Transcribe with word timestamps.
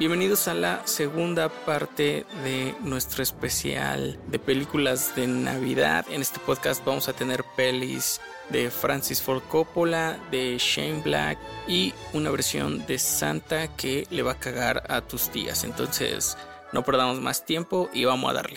Bienvenidos 0.00 0.48
a 0.48 0.54
la 0.54 0.80
segunda 0.86 1.50
parte 1.50 2.24
de 2.42 2.74
nuestro 2.80 3.22
especial 3.22 4.18
de 4.28 4.38
películas 4.38 5.14
de 5.14 5.26
Navidad. 5.26 6.06
En 6.08 6.22
este 6.22 6.40
podcast 6.40 6.82
vamos 6.86 7.10
a 7.10 7.12
tener 7.12 7.44
pelis 7.54 8.18
de 8.48 8.70
Francis 8.70 9.20
Ford 9.20 9.42
Coppola, 9.50 10.16
de 10.30 10.56
Shane 10.56 11.02
Black 11.02 11.38
y 11.68 11.92
una 12.14 12.30
versión 12.30 12.86
de 12.86 12.98
Santa 12.98 13.68
que 13.76 14.06
le 14.08 14.22
va 14.22 14.32
a 14.32 14.38
cagar 14.38 14.84
a 14.88 15.02
tus 15.02 15.28
tías. 15.28 15.64
Entonces, 15.64 16.38
no 16.72 16.82
perdamos 16.82 17.20
más 17.20 17.44
tiempo 17.44 17.90
y 17.92 18.06
vamos 18.06 18.30
a 18.30 18.34
darle. 18.36 18.56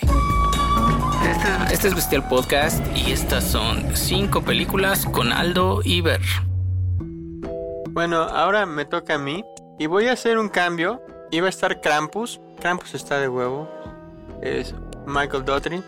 Este 1.73 1.89
es 1.89 1.93
Bestial 1.93 2.25
Podcast 2.29 2.81
y 2.95 3.11
estas 3.11 3.43
son 3.43 3.97
cinco 3.97 4.43
películas 4.43 5.05
con 5.07 5.33
Aldo 5.33 5.81
y 5.83 5.99
Ver. 5.99 6.21
Bueno, 7.89 8.21
ahora 8.21 8.65
me 8.65 8.85
toca 8.85 9.15
a 9.15 9.17
mí 9.17 9.43
y 9.77 9.87
voy 9.87 10.07
a 10.07 10.13
hacer 10.13 10.37
un 10.37 10.47
cambio 10.47 11.01
Iba 11.33 11.47
a 11.47 11.49
estar 11.49 11.81
Krampus. 11.81 12.39
Krampus 12.59 12.93
está 12.93 13.19
de 13.19 13.27
huevo. 13.27 13.67
Es 14.43 14.75
Michael 15.07 15.43
Daughtry. 15.43 15.83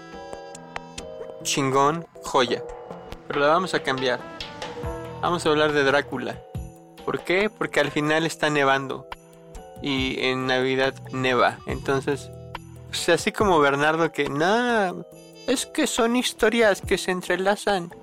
Chingón, 1.43 2.03
joya. 2.23 2.63
Pero 3.27 3.41
la 3.41 3.47
vamos 3.49 3.75
a 3.75 3.83
cambiar. 3.83 4.19
Vamos 5.21 5.45
a 5.45 5.49
hablar 5.49 5.71
de 5.71 5.83
Drácula. 5.83 6.41
¿Por 7.05 7.19
qué? 7.19 7.51
Porque 7.55 7.79
al 7.79 7.91
final 7.91 8.25
está 8.25 8.49
nevando. 8.49 9.07
Y 9.83 10.19
en 10.19 10.47
Navidad 10.47 10.95
neva. 11.11 11.59
Entonces, 11.67 12.31
pues 12.87 13.07
así 13.09 13.31
como 13.31 13.59
Bernardo 13.59 14.11
que 14.11 14.27
nada. 14.27 14.95
Es 15.45 15.67
que 15.67 15.85
son 15.85 16.15
historias 16.15 16.81
que 16.81 16.97
se 16.97 17.11
entrelazan. 17.11 17.93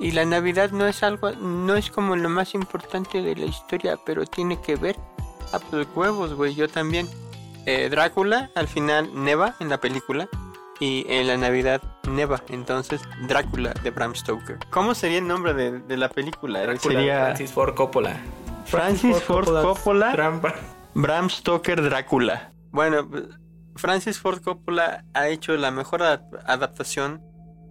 Y 0.00 0.10
la 0.10 0.24
Navidad 0.24 0.72
no 0.72 0.88
es 0.88 1.04
algo, 1.04 1.30
no 1.30 1.76
es 1.76 1.90
como 1.92 2.16
lo 2.16 2.28
más 2.28 2.54
importante 2.54 3.22
de 3.22 3.36
la 3.36 3.46
historia, 3.46 3.96
pero 4.04 4.26
tiene 4.26 4.60
que 4.60 4.74
ver 4.74 4.96
Ah, 5.52 5.58
pues 5.70 5.86
huevos, 5.94 6.34
güey, 6.34 6.54
yo 6.54 6.68
también. 6.68 7.08
Eh, 7.66 7.88
Drácula 7.90 8.50
al 8.54 8.68
final 8.68 9.10
neva 9.14 9.54
en 9.60 9.68
la 9.68 9.78
película 9.78 10.28
y 10.80 11.04
en 11.08 11.26
la 11.26 11.36
Navidad 11.36 11.82
neva. 12.08 12.42
Entonces, 12.48 13.00
Drácula 13.26 13.74
de 13.82 13.90
Bram 13.90 14.14
Stoker. 14.14 14.58
¿Cómo 14.70 14.94
sería 14.94 15.18
el 15.18 15.26
nombre 15.26 15.54
de, 15.54 15.96
la 15.96 16.08
película? 16.08 16.60
sería 16.78 17.24
Francis 17.26 17.52
Ford 17.52 17.74
Coppola. 17.74 18.16
Francis, 18.66 19.22
Ford, 19.22 19.46
Coppola. 19.46 20.40
Bram 20.94 21.30
Stoker 21.30 21.82
Drácula. 21.82 22.52
Bueno, 22.70 23.08
Francis 23.76 24.18
Ford 24.18 24.42
Coppola 24.42 25.04
ha 25.14 25.28
hecho 25.28 25.56
la 25.56 25.70
mejor 25.70 26.02
adaptación 26.02 27.22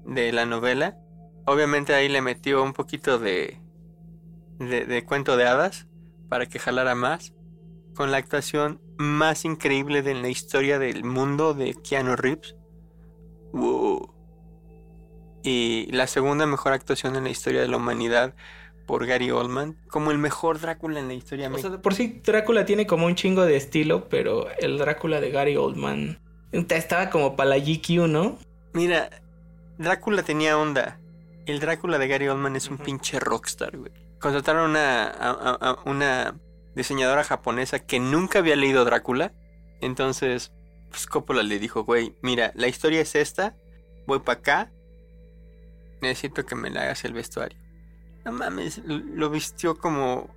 de 0.06 0.32
la 0.32 0.46
novela. 0.46 0.98
Obviamente 1.46 1.94
ahí 1.94 2.10
le 2.10 2.22
metió 2.22 2.64
un 2.64 2.74
poquito 2.74 3.20
de, 3.20 3.62
de 4.60 5.06
cuento 5.06 5.38
de 5.38 5.48
hadas 5.48 5.88
para 6.30 6.48
que 6.48 6.60
jalara 6.60 6.96
más 6.96 7.34
con 7.98 8.12
la 8.12 8.18
actuación 8.18 8.80
más 8.98 9.44
increíble 9.44 10.04
de 10.04 10.14
la 10.14 10.30
historia 10.30 10.78
del 10.78 11.04
mundo 11.04 11.56
de 11.56 11.74
Keanu 11.74 12.16
Reeves. 12.16 12.56
Y 15.44 15.88
la 15.92 16.06
segunda 16.06 16.46
mejor 16.46 16.74
actuación 16.74 17.16
en 17.16 17.24
la 17.24 17.32
historia 17.32 17.60
de 17.60 17.68
la 17.68 17.78
humanidad 17.78 18.36
por 18.86 19.08
Gary 19.08 19.32
Oldman, 19.32 19.78
como 19.90 20.12
el 20.12 20.20
mejor 20.20 20.60
Drácula 20.60 21.00
en 21.00 21.08
la 21.08 21.16
historia. 21.16 21.52
O 21.52 21.82
por 21.82 21.96
sí 21.96 22.22
Drácula 22.24 22.66
tiene 22.66 22.86
como 22.86 23.08
un 23.08 23.16
chingo 23.16 23.46
de 23.46 23.58
estilo, 23.58 24.08
pero 24.10 24.48
el 24.60 24.78
Drácula 24.78 25.20
de 25.20 25.32
Gary 25.32 25.58
Oldman 25.58 26.20
estaba 26.52 27.10
como 27.10 27.36
para 27.36 27.50
la 27.50 27.58
GQ, 27.58 28.08
¿no? 28.08 28.38
Mira, 28.74 29.10
Drácula 29.80 30.22
tenía 30.22 30.56
onda. 30.56 31.00
El 31.48 31.60
Drácula 31.60 31.98
de 31.98 32.08
Gary 32.08 32.28
Oldman 32.28 32.56
es 32.56 32.70
un 32.70 32.78
pinche 32.78 33.20
rockstar, 33.20 33.76
güey. 33.76 33.92
Contrataron 34.20 34.70
una, 34.70 35.78
una 35.86 36.36
diseñadora 36.78 37.24
japonesa 37.24 37.80
que 37.80 38.00
nunca 38.00 38.40
había 38.40 38.56
leído 38.56 38.86
Drácula. 38.86 39.34
Entonces, 39.82 40.54
pues 40.90 41.06
Coppola 41.06 41.44
le 41.44 41.60
dijo, 41.60 41.84
güey, 41.84 42.16
mira, 42.22 42.52
la 42.56 42.68
historia 42.68 43.02
es 43.02 43.16
esta, 43.16 43.56
voy 44.06 44.20
para 44.20 44.40
acá, 44.40 44.72
necesito 46.02 46.46
que 46.46 46.56
me 46.56 46.70
la 46.70 46.84
hagas 46.84 47.04
el 47.06 47.14
vestuario. 47.14 47.60
No 48.26 48.32
mames, 48.32 48.82
lo 48.86 49.30
vistió 49.30 49.78
como 49.78 50.30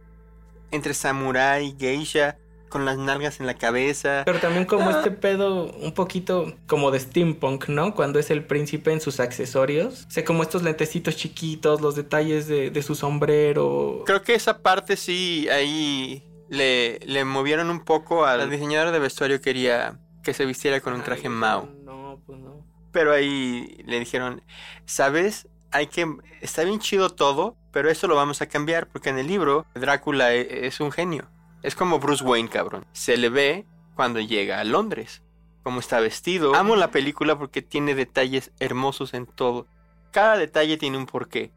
entre 0.70 0.94
samurai, 0.94 1.74
geisha, 1.78 2.38
con 2.68 2.84
las 2.84 2.96
nalgas 2.96 3.40
en 3.40 3.46
la 3.46 3.54
cabeza. 3.54 4.22
Pero 4.24 4.38
también 4.38 4.64
como 4.64 4.88
ah. 4.88 4.92
este 4.96 5.10
pedo 5.10 5.72
un 5.72 5.92
poquito 5.92 6.54
como 6.66 6.90
de 6.90 7.00
steampunk, 7.00 7.68
¿no? 7.68 7.94
Cuando 7.94 8.18
es 8.18 8.30
el 8.30 8.44
príncipe 8.44 8.92
en 8.92 9.00
sus 9.00 9.18
accesorios. 9.18 10.06
O 10.06 10.10
sea, 10.10 10.24
como 10.24 10.42
estos 10.42 10.62
lentecitos 10.62 11.16
chiquitos, 11.16 11.80
los 11.80 11.96
detalles 11.96 12.46
de, 12.46 12.70
de 12.70 12.82
su 12.82 12.94
sombrero. 12.94 14.04
Creo 14.06 14.22
que 14.22 14.34
esa 14.34 14.62
parte 14.62 14.96
sí, 14.96 15.48
ahí 15.48 16.29
le, 16.50 16.98
le 17.06 17.24
movieron 17.24 17.70
un 17.70 17.80
poco 17.80 18.26
a 18.26 18.36
la 18.36 18.46
diseñadora 18.46 18.90
de 18.90 18.98
vestuario 18.98 19.40
quería 19.40 19.98
que 20.22 20.34
se 20.34 20.44
vistiera 20.44 20.80
con 20.80 20.92
un 20.92 21.02
traje 21.02 21.28
Mao. 21.28 21.68
No, 21.84 22.20
pues 22.26 22.38
no. 22.40 22.66
Pero 22.92 23.12
ahí 23.12 23.78
le 23.86 24.00
dijeron, 24.00 24.42
¿sabes? 24.84 25.48
Hay 25.70 25.86
que 25.86 26.06
está 26.40 26.64
bien 26.64 26.80
chido 26.80 27.08
todo, 27.10 27.56
pero 27.72 27.88
eso 27.88 28.08
lo 28.08 28.16
vamos 28.16 28.42
a 28.42 28.48
cambiar 28.48 28.88
porque 28.88 29.10
en 29.10 29.18
el 29.18 29.28
libro 29.28 29.64
Drácula 29.74 30.34
e, 30.34 30.66
es 30.66 30.80
un 30.80 30.90
genio. 30.90 31.30
Es 31.62 31.76
como 31.76 32.00
Bruce 32.00 32.24
Wayne, 32.24 32.48
cabrón. 32.48 32.84
Se 32.92 33.16
le 33.16 33.28
ve 33.28 33.66
cuando 33.94 34.18
llega 34.18 34.58
a 34.58 34.64
Londres, 34.64 35.22
cómo 35.62 35.78
está 35.78 36.00
vestido. 36.00 36.56
Amo 36.56 36.74
la 36.74 36.90
película 36.90 37.38
porque 37.38 37.62
tiene 37.62 37.94
detalles 37.94 38.50
hermosos 38.58 39.14
en 39.14 39.26
todo. 39.26 39.68
Cada 40.10 40.36
detalle 40.36 40.78
tiene 40.78 40.98
un 40.98 41.06
porqué. 41.06 41.52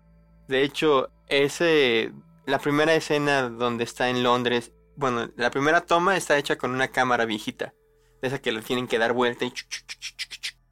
De 0.47 0.61
hecho, 0.61 1.09
ese 1.29 2.11
la 2.45 2.59
primera 2.59 2.93
escena 2.93 3.49
donde 3.49 3.85
está 3.85 4.09
en 4.09 4.21
Londres 4.21 4.71
bueno, 4.95 5.29
la 5.35 5.51
primera 5.51 5.81
toma 5.81 6.17
está 6.17 6.37
hecha 6.37 6.57
con 6.57 6.71
una 6.71 6.87
cámara 6.87 7.25
viejita. 7.25 7.73
Esa 8.21 8.39
que 8.39 8.51
le 8.51 8.61
tienen 8.61 8.87
que 8.87 8.99
dar 8.99 9.13
vuelta 9.13 9.45
y... 9.45 9.53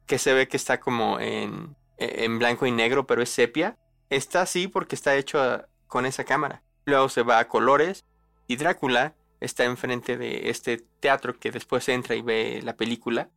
Que 0.06 0.18
se 0.18 0.32
ve 0.32 0.48
que 0.48 0.56
está 0.56 0.80
como 0.80 1.20
en, 1.20 1.76
en 1.98 2.38
blanco 2.38 2.66
y 2.66 2.70
negro, 2.70 3.06
pero 3.06 3.22
es 3.22 3.30
sepia. 3.30 3.78
Está 4.10 4.42
así 4.42 4.68
porque 4.68 4.94
está 4.94 5.16
hecho 5.16 5.66
con 5.86 6.06
esa 6.06 6.24
cámara. 6.24 6.62
Luego 6.84 7.08
se 7.08 7.22
va 7.22 7.38
a 7.38 7.48
colores 7.48 8.04
y 8.46 8.56
Drácula 8.56 9.14
está 9.40 9.64
enfrente 9.64 10.16
de 10.16 10.50
este 10.50 10.78
teatro 11.00 11.38
que 11.38 11.50
después 11.50 11.88
entra 11.88 12.14
y 12.14 12.22
ve 12.22 12.60
la 12.62 12.76
película. 12.76 13.30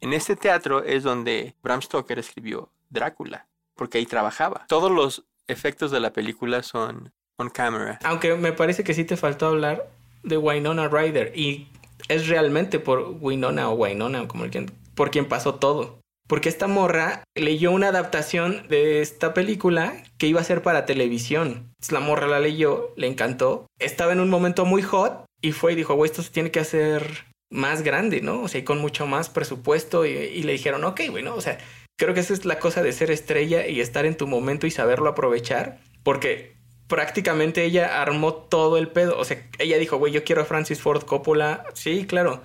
En 0.00 0.12
este 0.12 0.36
teatro 0.36 0.84
es 0.84 1.02
donde 1.02 1.56
Bram 1.62 1.82
Stoker 1.82 2.18
escribió 2.18 2.72
Drácula, 2.88 3.48
porque 3.74 3.98
ahí 3.98 4.06
trabajaba. 4.06 4.66
Todos 4.68 4.90
los 4.90 5.26
efectos 5.48 5.90
de 5.90 6.00
la 6.00 6.12
película 6.12 6.62
son 6.62 7.12
on 7.38 7.50
camera. 7.50 7.98
Aunque 8.04 8.34
me 8.34 8.52
parece 8.52 8.84
que 8.84 8.94
sí 8.94 9.04
te 9.04 9.16
faltó 9.16 9.46
hablar 9.46 9.88
de 10.22 10.36
Winona 10.36 10.88
Ryder 10.88 11.32
y 11.34 11.68
es 12.08 12.28
realmente 12.28 12.78
por 12.78 13.16
Winona 13.20 13.70
o 13.70 13.74
Winona 13.74 14.28
como 14.28 14.44
el 14.44 14.50
quien, 14.50 14.70
por 14.94 15.10
quien 15.10 15.26
pasó 15.26 15.54
todo. 15.54 15.98
Porque 16.28 16.50
esta 16.50 16.66
morra 16.66 17.24
leyó 17.34 17.72
una 17.72 17.88
adaptación 17.88 18.68
de 18.68 19.00
esta 19.00 19.32
película 19.32 20.02
que 20.18 20.26
iba 20.26 20.42
a 20.42 20.44
ser 20.44 20.62
para 20.62 20.84
televisión. 20.84 21.72
La 21.90 22.00
morra 22.00 22.26
la 22.26 22.38
leyó, 22.38 22.92
le 22.96 23.06
encantó. 23.06 23.66
Estaba 23.78 24.12
en 24.12 24.20
un 24.20 24.28
momento 24.28 24.66
muy 24.66 24.82
hot 24.82 25.24
y 25.40 25.52
fue 25.52 25.72
y 25.72 25.76
dijo, 25.76 25.94
güey, 25.94 26.10
esto 26.10 26.22
se 26.22 26.30
tiene 26.30 26.50
que 26.50 26.60
hacer 26.60 27.24
más 27.50 27.80
grande, 27.82 28.20
¿no? 28.20 28.42
O 28.42 28.48
sea, 28.48 28.60
y 28.60 28.64
con 28.64 28.78
mucho 28.78 29.06
más 29.06 29.30
presupuesto. 29.30 30.04
Y, 30.04 30.42
le 30.42 30.52
dijeron, 30.52 30.84
ok, 30.84 31.00
bueno, 31.10 31.34
o 31.34 31.40
sea, 31.40 31.56
creo 31.96 32.12
que 32.12 32.20
esa 32.20 32.34
es 32.34 32.44
la 32.44 32.58
cosa 32.58 32.82
de 32.82 32.92
ser 32.92 33.10
estrella 33.10 33.66
y 33.66 33.80
estar 33.80 34.04
en 34.04 34.16
tu 34.16 34.26
momento 34.26 34.66
y 34.66 34.70
saberlo 34.70 35.08
aprovechar. 35.08 35.80
Porque 36.02 36.57
prácticamente 36.88 37.64
ella 37.64 38.00
armó 38.02 38.34
todo 38.34 38.78
el 38.78 38.88
pedo. 38.88 39.18
O 39.18 39.24
sea, 39.24 39.46
ella 39.58 39.78
dijo, 39.78 39.98
güey, 39.98 40.12
yo 40.12 40.24
quiero 40.24 40.42
a 40.42 40.46
Francis 40.46 40.80
Ford 40.80 41.04
Coppola. 41.04 41.64
Sí, 41.74 42.06
claro. 42.06 42.42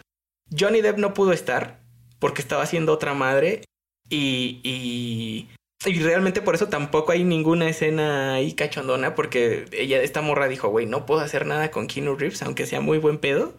Johnny 0.57 0.81
Depp 0.81 0.97
no 0.97 1.13
pudo 1.13 1.31
estar 1.31 1.79
porque 2.19 2.41
estaba 2.41 2.63
haciendo 2.63 2.93
otra 2.93 3.13
madre 3.13 3.63
y, 4.09 4.59
y, 4.63 5.49
y 5.89 5.99
realmente 6.03 6.41
por 6.41 6.55
eso 6.55 6.67
tampoco 6.67 7.11
hay 7.11 7.23
ninguna 7.23 7.67
escena 7.69 8.35
ahí 8.35 8.53
cachondona 8.53 9.15
porque 9.15 9.65
ella, 9.71 10.01
esta 10.01 10.21
morra 10.21 10.47
dijo, 10.47 10.69
güey, 10.69 10.85
no 10.85 11.05
puedo 11.05 11.21
hacer 11.21 11.45
nada 11.45 11.71
con 11.71 11.87
Keanu 11.87 12.15
Reeves 12.15 12.43
aunque 12.43 12.65
sea 12.65 12.81
muy 12.81 12.97
buen 12.97 13.17
pedo. 13.17 13.55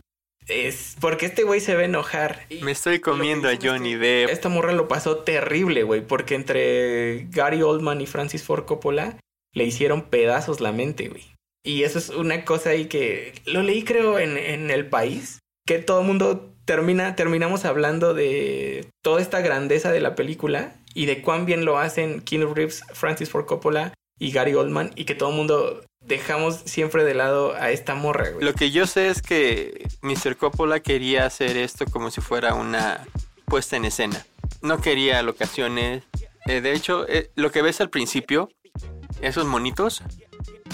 Es 0.47 0.97
porque 1.01 1.25
este 1.25 1.43
güey 1.43 1.61
se 1.61 1.75
va 1.75 1.81
a 1.81 1.87
enojar. 1.87 2.47
Me 2.61 2.73
estoy 2.73 3.01
comiendo 3.01 3.49
a 3.49 3.57
Johnny 3.61 3.95
Depp. 3.95 4.29
Esta 4.29 4.51
morra 4.51 4.73
lo 4.73 4.89
pasó 4.89 5.19
terrible, 5.19 5.85
güey, 5.85 6.07
porque 6.07 6.35
entre 6.35 7.27
Gary 7.31 7.63
Oldman 7.63 8.03
y 8.03 8.07
Francis 8.07 8.43
Ford 8.43 8.67
Coppola 8.67 9.17
le 9.55 9.65
hicieron 9.65 10.03
pedazos 10.03 10.61
la 10.61 10.73
mente, 10.73 11.09
güey. 11.09 11.25
Y 11.65 11.85
eso 11.85 11.99
es 11.99 12.11
una 12.11 12.45
cosa 12.45 12.71
ahí 12.71 12.87
que 12.87 13.33
lo 13.47 13.63
leí 13.63 13.85
creo 13.85 14.19
en, 14.19 14.37
en 14.37 14.71
el 14.71 14.87
país, 14.87 15.39
que 15.67 15.79
todo 15.79 16.01
el 16.01 16.07
mundo 16.07 16.55
termina, 16.67 17.17
terminamos 17.17 17.65
hablando 17.65 18.13
de 18.15 18.87
toda 19.03 19.23
esta 19.23 19.41
grandeza 19.41 19.91
de 19.91 20.01
la 20.01 20.15
película 20.15 20.75
y 20.95 21.07
de 21.07 21.23
cuán 21.23 21.47
bien 21.47 21.65
lo 21.65 21.79
hacen 21.79 22.21
Keanu 22.21 22.55
Reeves, 22.55 22.83
Francis 22.93 23.31
Ford 23.31 23.47
Coppola 23.47 23.95
y 24.19 24.31
Gary 24.31 24.55
Oldman 24.55 24.93
y 24.95 25.05
que 25.05 25.15
todo 25.15 25.31
el 25.31 25.37
mundo 25.37 25.83
dejamos 26.01 26.57
siempre 26.65 27.05
de 27.05 27.15
lado 27.15 27.55
a 27.55 27.71
esta 27.71 27.95
morra, 27.95 28.31
güey. 28.31 28.45
Lo 28.45 28.55
que 28.55 28.71
yo 28.71 28.87
sé 28.87 29.09
es 29.09 29.23
que 29.23 29.87
Mr. 30.03 30.37
Coppola 30.37 30.81
quería 30.81 31.27
hacer 31.27 31.57
esto 31.57 31.87
como 31.87 32.11
si 32.11 32.21
fuera 32.21 32.55
una 32.55 33.07
puesta 33.47 33.77
en 33.77 33.87
escena. 33.87 34.25
No 34.63 34.81
quería 34.81 35.23
locaciones. 35.23 36.05
Eh, 36.47 36.61
de 36.61 36.73
hecho, 36.73 37.09
eh, 37.09 37.31
lo 37.35 37.51
que 37.51 37.63
ves 37.63 37.81
al 37.81 37.91
principio 37.91 38.51
esos 39.27 39.47
monitos, 39.47 40.03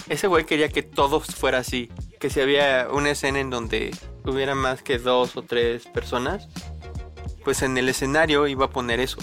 ese 0.09 0.27
güey 0.27 0.45
quería 0.45 0.69
que 0.69 0.83
todo 0.83 1.21
fuera 1.21 1.59
así. 1.59 1.91
que 2.19 2.31
si 2.31 2.41
había 2.41 2.89
una 2.91 3.11
escena 3.11 3.41
en 3.41 3.49
donde 3.49 3.97
hubiera 4.25 4.55
más 4.55 4.83
que 4.83 4.99
dos 4.99 5.37
o 5.37 5.43
tres 5.43 5.87
personas, 5.87 6.49
pues 7.45 7.63
en 7.63 7.79
el 7.79 7.89
escenario 7.89 8.47
iba 8.47 8.67
a 8.67 8.71
poner 8.71 9.01
eso. 9.01 9.19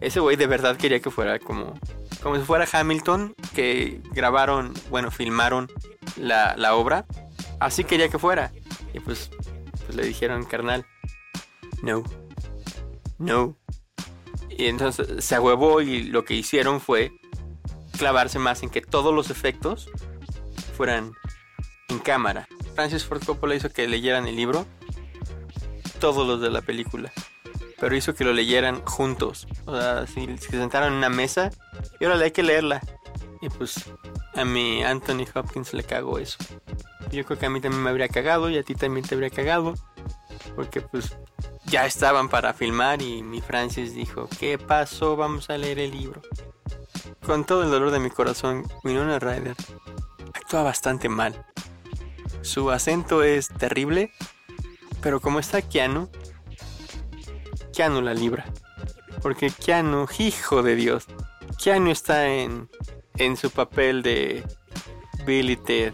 Ese 0.00 0.20
güey 0.20 0.36
de 0.36 0.46
verdad 0.46 0.76
quería 0.76 1.00
que 1.00 1.10
fuera 1.10 1.38
como, 1.38 1.78
como 2.22 2.36
si 2.36 2.42
fuera 2.42 2.66
Hamilton, 2.70 3.34
que 3.54 4.00
grabaron, 4.12 4.72
bueno, 4.90 5.10
filmaron 5.10 5.70
la, 6.16 6.56
la 6.56 6.74
obra. 6.74 7.04
Así 7.60 7.84
quería 7.84 8.08
que 8.08 8.18
fuera. 8.18 8.52
Y 8.94 9.00
pues, 9.00 9.30
pues 9.84 9.96
le 9.96 10.06
dijeron, 10.06 10.44
carnal, 10.44 10.86
no, 11.82 12.04
no. 13.18 13.56
Y 14.50 14.66
entonces 14.66 15.24
se 15.24 15.34
ahuevó 15.34 15.82
y 15.82 16.04
lo 16.04 16.24
que 16.24 16.34
hicieron 16.34 16.80
fue 16.80 17.12
clavarse 17.98 18.38
más 18.38 18.62
en 18.62 18.70
que 18.70 18.80
todos 18.80 19.14
los 19.14 19.28
efectos 19.30 19.90
fueran 20.76 21.12
en 21.88 21.98
cámara. 21.98 22.48
Francis 22.74 23.04
Ford 23.04 23.22
Coppola 23.24 23.56
hizo 23.56 23.70
que 23.70 23.88
leyeran 23.88 24.26
el 24.26 24.36
libro, 24.36 24.66
todos 26.00 26.26
los 26.26 26.40
de 26.40 26.50
la 26.50 26.62
película, 26.62 27.12
pero 27.78 27.96
hizo 27.96 28.14
que 28.14 28.24
lo 28.24 28.32
leyeran 28.32 28.84
juntos. 28.84 29.46
O 29.66 29.76
sea, 29.76 30.06
si 30.06 30.26
se 30.38 30.50
sentaron 30.50 30.92
en 30.92 30.98
una 30.98 31.08
mesa 31.08 31.50
y 32.00 32.04
ahora 32.04 32.16
le 32.16 32.26
hay 32.26 32.30
que 32.30 32.42
leerla. 32.42 32.80
Y 33.40 33.48
pues 33.50 33.84
a 34.34 34.44
mi 34.44 34.82
Anthony 34.82 35.24
Hopkins 35.34 35.72
le 35.74 35.84
cagó 35.84 36.18
eso. 36.18 36.38
Yo 37.10 37.24
creo 37.24 37.38
que 37.38 37.46
a 37.46 37.50
mí 37.50 37.60
también 37.60 37.82
me 37.82 37.90
habría 37.90 38.08
cagado 38.08 38.50
y 38.50 38.58
a 38.58 38.62
ti 38.62 38.74
también 38.74 39.06
te 39.06 39.14
habría 39.14 39.30
cagado. 39.30 39.74
Porque 40.56 40.80
pues 40.80 41.16
ya 41.66 41.86
estaban 41.86 42.28
para 42.28 42.52
filmar 42.52 43.02
y 43.02 43.22
mi 43.22 43.40
Francis 43.40 43.94
dijo, 43.94 44.28
¿qué 44.38 44.58
pasó? 44.58 45.16
Vamos 45.16 45.50
a 45.50 45.58
leer 45.58 45.78
el 45.78 45.92
libro. 45.92 46.20
Con 47.24 47.44
todo 47.44 47.62
el 47.62 47.70
dolor 47.70 47.90
de 47.90 47.98
mi 47.98 48.10
corazón, 48.10 48.64
Winona 48.84 49.18
Ryder 49.18 49.54
actúa 50.34 50.62
bastante 50.62 51.08
mal. 51.08 51.44
Su 52.42 52.70
acento 52.70 53.22
es 53.22 53.48
terrible, 53.48 54.12
pero 55.02 55.20
como 55.20 55.38
está 55.38 55.60
Keanu, 55.62 56.08
Keanu 57.74 58.00
la 58.00 58.14
libra. 58.14 58.46
Porque 59.22 59.50
Keanu, 59.50 60.06
hijo 60.18 60.62
de 60.62 60.76
Dios, 60.76 61.06
Keanu 61.62 61.90
está 61.90 62.28
en, 62.28 62.68
en 63.16 63.36
su 63.36 63.50
papel 63.50 64.02
de 64.02 64.44
Billy 65.26 65.56
Ted. 65.56 65.92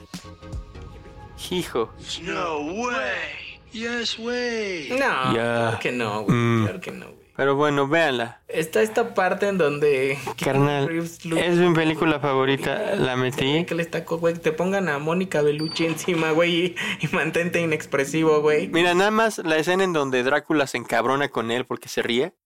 Hijo. 1.51 1.93
No 2.23 2.59
way. 2.61 3.61
Yes 3.73 4.19
way. 4.19 4.89
No, 4.91 4.97
Ya. 4.99 5.31
claro 5.33 5.79
que 5.81 5.93
no, 5.93 6.23
güey. 6.23 6.37
Mm. 6.37 6.63
Claro 6.65 6.81
que 6.81 6.91
no, 6.93 7.07
güey. 7.07 7.24
Pero 7.37 7.57
bueno, 7.57 7.89
véanla. 7.89 8.43
Está 8.47 8.81
esta 8.83 9.13
parte 9.13 9.49
en 9.49 9.59
donde... 9.59 10.17
Carnal, 10.41 10.89
es 10.91 11.25
mi 11.25 11.75
película 11.75 12.21
favorita. 12.21 12.95
La 12.95 13.17
metí. 13.17 13.65
Que 13.65 13.75
le 13.75 13.83
está, 13.83 14.01
güey, 14.01 14.35
te 14.35 14.53
pongan 14.53 14.89
a 14.89 15.01
Mónica 15.01 15.43
Bellucci 15.43 15.85
encima, 15.85 16.31
güey, 16.31 16.77
y, 17.01 17.09
mantente 17.13 17.61
inexpresivo, 17.61 18.41
güey. 18.41 18.69
Mira, 18.69 18.95
nada 18.95 19.11
más 19.11 19.39
la 19.39 19.57
escena 19.57 19.83
en 19.83 19.93
donde 19.93 20.23
Drácula 20.23 20.69
se 20.69 20.79
encabrona 20.79 21.29
con 21.29 21.51
él 21.51 21.67
porque 21.67 21.89
se 21.89 22.03
ríe. 22.03 22.37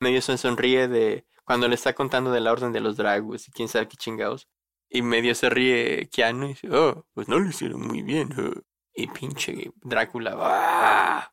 Medio 0.00 0.22
se 0.22 0.38
sonríe 0.38 0.88
de 0.88 1.26
cuando 1.44 1.68
le 1.68 1.74
está 1.74 1.92
contando 1.92 2.32
de 2.32 2.40
la 2.40 2.52
orden 2.52 2.72
de 2.72 2.80
los 2.80 2.96
dragos 2.96 3.48
y 3.48 3.52
quién 3.52 3.68
sabe 3.68 3.88
qué 3.88 3.96
chingados. 3.98 4.48
Y 4.88 5.02
medio 5.02 5.34
se 5.34 5.50
ríe 5.50 6.08
Keanu 6.10 6.46
y 6.46 6.48
dice, 6.48 6.70
oh, 6.70 7.06
pues 7.12 7.28
no 7.28 7.38
lo 7.38 7.48
hicieron 7.50 7.82
muy 7.82 8.02
bien. 8.02 8.30
oh". 8.38 8.62
Y 8.94 9.08
pinche 9.08 9.72
Drácula, 9.82 10.36
¡ah! 10.38 11.32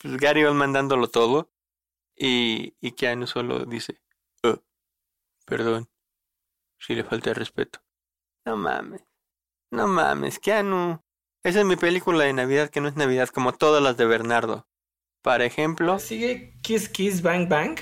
Pues 0.00 0.16
Gary 0.16 0.44
va 0.44 0.54
mandándolo 0.54 1.08
todo. 1.08 1.50
Y, 2.18 2.74
y 2.80 2.92
Keanu 2.92 3.26
solo 3.26 3.64
dice, 3.64 4.00
oh, 4.42 4.60
perdón, 5.46 5.88
si 6.78 6.94
le 6.94 7.04
falta 7.04 7.32
respeto. 7.32 7.80
No 8.44 8.56
mames, 8.56 9.02
no 9.70 9.86
mames, 9.86 10.38
Keanu. 10.38 11.00
Esa 11.44 11.60
es 11.60 11.66
mi 11.66 11.76
película 11.76 12.24
de 12.24 12.32
Navidad 12.32 12.70
que 12.70 12.80
no 12.80 12.88
es 12.88 12.96
Navidad 12.96 13.28
como 13.28 13.52
todas 13.52 13.82
las 13.82 13.96
de 13.96 14.06
Bernardo. 14.06 14.66
Por 15.22 15.42
ejemplo, 15.42 15.98
Sigue 15.98 16.54
Kiss 16.62 16.88
Kiss 16.88 17.22
Bang 17.22 17.48
Bang, 17.48 17.78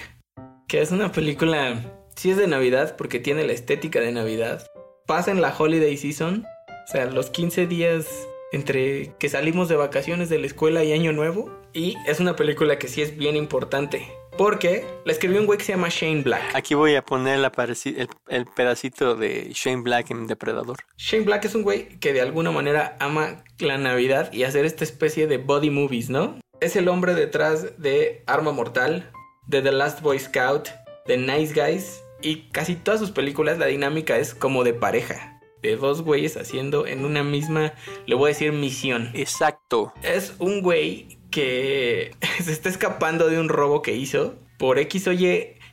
que 0.68 0.80
es 0.80 0.90
una 0.90 1.12
película, 1.12 1.80
sí 2.16 2.30
es 2.30 2.36
de 2.36 2.46
Navidad 2.46 2.96
porque 2.96 3.20
tiene 3.20 3.46
la 3.46 3.52
estética 3.52 4.00
de 4.00 4.12
Navidad. 4.12 4.66
Pasa 5.06 5.30
en 5.30 5.40
la 5.40 5.56
holiday 5.56 5.96
season, 5.96 6.44
o 6.68 6.86
sea, 6.86 7.06
los 7.06 7.30
15 7.30 7.66
días 7.66 8.06
entre 8.52 9.14
que 9.18 9.28
salimos 9.28 9.68
de 9.68 9.76
vacaciones 9.76 10.28
de 10.28 10.38
la 10.38 10.46
escuela 10.46 10.84
y 10.84 10.92
Año 10.92 11.12
Nuevo. 11.12 11.50
Y 11.72 11.96
es 12.06 12.20
una 12.20 12.36
película 12.36 12.78
que 12.78 12.88
sí 12.88 13.02
es 13.02 13.16
bien 13.16 13.36
importante, 13.36 14.08
porque 14.36 14.86
la 15.04 15.12
escribió 15.12 15.40
un 15.40 15.46
güey 15.46 15.58
que 15.58 15.64
se 15.64 15.72
llama 15.72 15.88
Shane 15.90 16.22
Black. 16.22 16.54
aquí 16.54 16.74
voy 16.74 16.94
a 16.94 17.04
poner 17.04 17.38
la 17.38 17.52
el, 17.56 18.08
el 18.28 18.46
pedacito 18.46 19.14
de 19.14 19.50
Shane 19.52 19.82
Black 19.82 20.10
en 20.10 20.26
Depredador. 20.26 20.78
Shane 20.96 21.24
Black 21.24 21.44
es 21.46 21.54
un 21.54 21.62
güey 21.62 21.98
que 21.98 22.12
de 22.12 22.20
alguna 22.20 22.50
manera 22.50 22.96
ama 23.00 23.44
la 23.58 23.78
Navidad 23.78 24.32
y 24.32 24.44
hacer 24.44 24.64
esta 24.64 24.84
especie 24.84 25.26
de 25.26 25.38
body 25.38 25.70
movies, 25.70 26.10
¿no? 26.10 26.38
Es 26.60 26.76
el 26.76 26.88
hombre 26.88 27.14
detrás 27.14 27.80
de 27.80 28.22
Arma 28.26 28.52
Mortal, 28.52 29.10
de 29.46 29.62
The 29.62 29.72
Last 29.72 30.00
Boy 30.00 30.18
Scout, 30.18 30.68
de 31.06 31.16
Nice 31.16 31.54
Guys 31.54 32.02
y 32.22 32.48
casi 32.50 32.76
todas 32.76 33.00
sus 33.00 33.10
películas 33.10 33.58
la 33.58 33.66
dinámica 33.66 34.18
es 34.18 34.34
como 34.34 34.64
de 34.64 34.74
pareja, 34.74 35.40
de 35.62 35.76
dos 35.76 36.02
güeyes 36.02 36.36
haciendo 36.36 36.86
en 36.86 37.04
una 37.04 37.22
misma, 37.22 37.74
le 38.06 38.14
voy 38.14 38.30
a 38.30 38.34
decir, 38.34 38.52
misión. 38.52 39.10
Exacto. 39.14 39.92
Es 40.02 40.34
un 40.38 40.62
güey 40.62 41.15
que 41.36 42.14
se 42.42 42.50
está 42.50 42.70
escapando 42.70 43.28
de 43.28 43.38
un 43.38 43.50
robo 43.50 43.82
que 43.82 43.94
hizo. 43.94 44.34
Por 44.56 44.78
X 44.78 45.06
o 45.08 45.12
Y, 45.12 45.26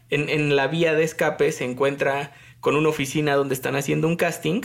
en, 0.10 0.28
en 0.28 0.58
la 0.58 0.68
vía 0.68 0.94
de 0.94 1.06
escape 1.06 1.54
se 1.54 1.64
encuentra 1.64 2.34
con 2.60 2.76
una 2.76 2.90
oficina 2.90 3.36
donde 3.36 3.56
están 3.56 3.78
haciendo 3.78 4.10
un 4.10 4.18
casting 4.18 4.62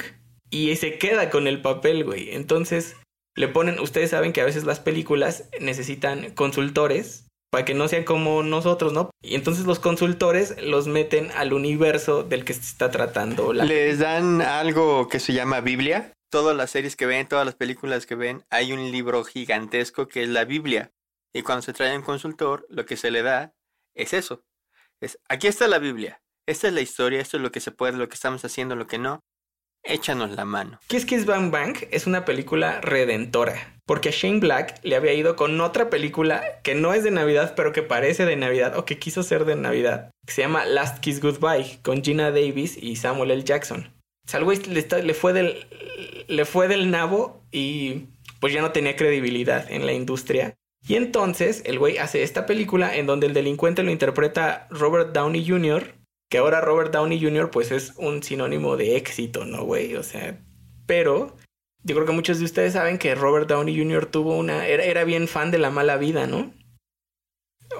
y 0.50 0.74
se 0.74 0.98
queda 0.98 1.30
con 1.30 1.46
el 1.46 1.62
papel, 1.62 2.04
güey. 2.04 2.34
Entonces 2.34 2.96
le 3.36 3.46
ponen, 3.46 3.78
ustedes 3.78 4.10
saben 4.10 4.32
que 4.32 4.40
a 4.40 4.44
veces 4.44 4.64
las 4.64 4.80
películas 4.80 5.48
necesitan 5.60 6.32
consultores 6.32 7.28
para 7.52 7.64
que 7.64 7.74
no 7.74 7.86
sean 7.86 8.02
como 8.02 8.42
nosotros, 8.42 8.92
¿no? 8.92 9.10
Y 9.22 9.36
entonces 9.36 9.66
los 9.66 9.78
consultores 9.78 10.60
los 10.60 10.88
meten 10.88 11.30
al 11.36 11.52
universo 11.52 12.24
del 12.24 12.44
que 12.44 12.54
se 12.54 12.62
está 12.62 12.90
tratando 12.90 13.52
Les 13.52 14.00
dan 14.00 14.42
algo 14.42 15.08
que 15.08 15.20
se 15.20 15.32
llama 15.32 15.60
Biblia. 15.60 16.12
Todas 16.30 16.56
las 16.56 16.70
series 16.70 16.94
que 16.94 17.06
ven, 17.06 17.26
todas 17.26 17.46
las 17.46 17.54
películas 17.54 18.04
que 18.04 18.14
ven, 18.14 18.44
hay 18.50 18.72
un 18.72 18.90
libro 18.90 19.24
gigantesco 19.24 20.08
que 20.08 20.22
es 20.22 20.28
la 20.28 20.44
Biblia. 20.44 20.92
Y 21.32 21.42
cuando 21.42 21.62
se 21.62 21.72
trae 21.72 21.96
un 21.96 22.02
consultor, 22.02 22.66
lo 22.68 22.84
que 22.84 22.96
se 22.96 23.10
le 23.10 23.22
da 23.22 23.54
es 23.94 24.12
eso. 24.12 24.44
Es, 25.00 25.18
aquí 25.28 25.46
está 25.46 25.68
la 25.68 25.78
Biblia. 25.78 26.20
Esta 26.46 26.68
es 26.68 26.74
la 26.74 26.80
historia, 26.80 27.20
esto 27.20 27.36
es 27.36 27.42
lo 27.42 27.52
que 27.52 27.60
se 27.60 27.72
puede, 27.72 27.96
lo 27.96 28.08
que 28.08 28.14
estamos 28.14 28.44
haciendo, 28.44 28.76
lo 28.76 28.86
que 28.86 28.98
no. 28.98 29.20
Échanos 29.84 30.32
la 30.32 30.44
mano. 30.44 30.80
Kiss 30.86 31.06
Kiss 31.06 31.24
Bang 31.24 31.50
Bang 31.50 31.76
es 31.90 32.06
una 32.06 32.24
película 32.24 32.80
redentora. 32.80 33.80
Porque 33.86 34.10
a 34.10 34.12
Shane 34.12 34.40
Black 34.40 34.80
le 34.82 34.96
había 34.96 35.14
ido 35.14 35.36
con 35.36 35.58
otra 35.60 35.88
película 35.88 36.60
que 36.62 36.74
no 36.74 36.92
es 36.92 37.04
de 37.04 37.10
Navidad, 37.10 37.54
pero 37.56 37.72
que 37.72 37.82
parece 37.82 38.26
de 38.26 38.36
Navidad 38.36 38.76
o 38.76 38.84
que 38.84 38.98
quiso 38.98 39.22
ser 39.22 39.44
de 39.44 39.56
Navidad. 39.56 40.10
Se 40.26 40.42
llama 40.42 40.66
Last 40.66 40.98
Kiss 40.98 41.22
Goodbye, 41.22 41.80
con 41.82 42.02
Gina 42.02 42.30
Davis 42.30 42.76
y 42.76 42.96
Samuel 42.96 43.30
L. 43.30 43.44
Jackson. 43.44 43.94
O 44.26 44.30
sea, 44.30 44.40
le, 44.40 45.02
le 45.02 45.14
fue 45.14 45.32
del, 45.32 45.66
le 46.28 46.44
fue 46.44 46.68
del 46.68 46.90
nabo 46.90 47.42
y 47.50 48.06
pues 48.40 48.52
ya 48.52 48.62
no 48.62 48.70
tenía 48.70 48.94
credibilidad 48.94 49.70
en 49.70 49.86
la 49.86 49.92
industria. 49.92 50.54
Y 50.86 50.94
entonces 50.94 51.62
el 51.66 51.78
güey 51.78 51.98
hace 51.98 52.22
esta 52.22 52.46
película 52.46 52.94
en 52.94 53.06
donde 53.06 53.26
el 53.26 53.34
delincuente 53.34 53.82
lo 53.82 53.90
interpreta 53.90 54.68
Robert 54.70 55.12
Downey 55.12 55.46
Jr., 55.46 55.94
que 56.30 56.38
ahora 56.38 56.60
Robert 56.60 56.92
Downey 56.92 57.20
Jr. 57.20 57.50
pues 57.50 57.72
es 57.72 57.94
un 57.96 58.22
sinónimo 58.22 58.76
de 58.76 58.96
éxito, 58.96 59.44
¿no, 59.44 59.64
güey? 59.64 59.96
O 59.96 60.02
sea, 60.02 60.38
pero 60.86 61.36
yo 61.82 61.94
creo 61.94 62.06
que 62.06 62.12
muchos 62.12 62.38
de 62.38 62.44
ustedes 62.44 62.74
saben 62.74 62.98
que 62.98 63.14
Robert 63.14 63.48
Downey 63.48 63.76
Jr. 63.76 64.06
tuvo 64.06 64.36
una... 64.36 64.66
Era, 64.66 64.84
era 64.84 65.04
bien 65.04 65.26
fan 65.26 65.50
de 65.50 65.58
la 65.58 65.70
mala 65.70 65.96
vida, 65.96 66.26
¿no? 66.26 66.52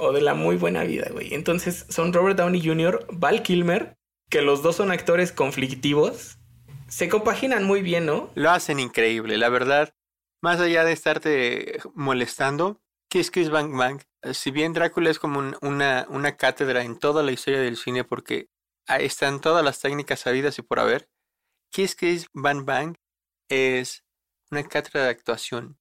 O 0.01 0.13
de 0.13 0.23
la 0.23 0.35
muy 0.35 0.57
buena 0.57 0.85
vida, 0.85 1.09
güey. 1.13 1.35
Entonces 1.35 1.85
son 1.91 2.13
Robert 2.13 2.39
Downey 2.39 2.67
Jr., 2.67 3.07
Val 3.13 3.43
Kilmer, 3.43 3.95
que 4.31 4.43
los 4.43 4.63
dos 4.63 4.77
son 4.77 4.91
actores 4.91 5.31
conflictivos. 5.31 6.38
Se 6.89 7.09
compaginan 7.09 7.65
muy 7.65 7.83
bien, 7.83 8.07
¿no? 8.07 8.31
Lo 8.35 8.51
hacen 8.51 8.81
increíble, 8.81 9.37
la 9.37 9.49
verdad. 9.49 9.95
Más 10.43 10.61
allá 10.61 10.85
de 10.85 10.93
estarte 10.93 11.79
molestando, 11.95 12.81
Kiss 13.11 13.31
Kiss 13.31 13.51
Bang 13.51 13.77
Bang, 13.77 14.03
si 14.33 14.51
bien 14.51 14.73
Drácula 14.73 15.11
es 15.11 15.19
como 15.19 15.39
un- 15.39 15.57
una, 15.63 16.07
una 16.09 16.37
cátedra 16.37 16.83
en 16.83 16.99
toda 16.99 17.23
la 17.23 17.33
historia 17.33 17.61
del 17.61 17.77
cine 17.77 18.05
porque 18.05 18.49
ahí 18.87 19.05
están 19.07 19.41
todas 19.41 19.65
las 19.65 19.81
técnicas 19.81 20.21
sabidas 20.21 20.59
y 20.59 20.63
por 20.63 20.81
haber, 20.81 21.09
Kiss 21.73 21.95
Kiss 21.97 22.29
Bang 22.33 22.65
Bang 22.65 22.97
es 23.51 24.05
una 24.51 24.63
cátedra 24.67 25.05
de 25.05 25.11
actuación. 25.11 25.79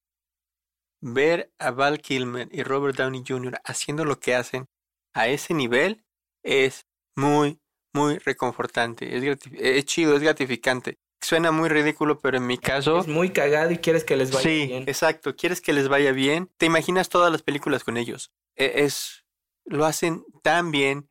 Ver 1.02 1.54
a 1.60 1.72
Val 1.72 2.00
Kilmer 2.00 2.50
y 2.52 2.64
Robert 2.64 2.98
Downey 2.98 3.24
Jr. 3.26 3.62
haciendo 3.64 4.04
lo 4.04 4.20
que 4.20 4.36
hacen 4.36 4.68
a 5.14 5.28
ese 5.28 5.54
nivel 5.54 6.04
es 6.44 6.88
muy, 7.16 7.60
muy 7.98 8.18
reconfortante. 8.20 9.16
Es, 9.18 9.24
grati- 9.24 9.56
es 9.60 9.86
chido, 9.86 10.16
es 10.16 10.22
gratificante. 10.22 10.98
Suena 11.22 11.52
muy 11.52 11.68
ridículo, 11.70 12.20
pero 12.20 12.38
en 12.38 12.46
mi 12.46 12.58
caso... 12.58 13.00
Es 13.00 13.08
muy 13.08 13.32
cagado 13.32 13.72
y 13.72 13.80
quieres 13.80 14.04
que 14.04 14.16
les 14.16 14.30
vaya 14.32 14.44
Sí, 14.44 14.68
bien. 14.68 14.84
exacto. 14.88 15.36
¿Quieres 15.36 15.62
que 15.62 15.74
les 15.74 15.88
vaya 15.88 16.12
bien? 16.12 16.50
Te 16.58 16.66
imaginas 16.68 17.10
todas 17.10 17.32
las 17.32 17.42
películas 17.42 17.84
con 17.84 17.98
ellos. 17.98 18.32
E- 18.56 18.84
Es, 18.86 19.26
lo 19.66 19.86
hacen 19.86 20.24
tan 20.44 20.72
bien 20.72 21.10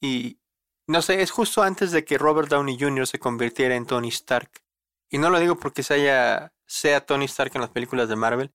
y 0.00 0.38
no 0.88 1.00
sé, 1.02 1.22
es 1.22 1.30
justo 1.30 1.62
antes 1.62 1.92
de 1.92 2.04
que 2.04 2.18
Robert 2.18 2.48
Downey 2.48 2.76
Jr. 2.78 3.06
se 3.06 3.18
convirtiera 3.18 3.76
en 3.76 3.86
Tony 3.86 4.08
Stark. 4.08 4.50
Y 5.10 5.18
no 5.18 5.30
lo 5.30 5.38
digo 5.38 5.56
porque 5.58 5.82
se 5.82 5.94
haya 5.94 6.52
sea 6.66 7.04
Tony 7.04 7.26
Stark 7.26 7.52
en 7.54 7.60
las 7.60 7.70
películas 7.70 8.08
de 8.08 8.16
Marvel. 8.16 8.52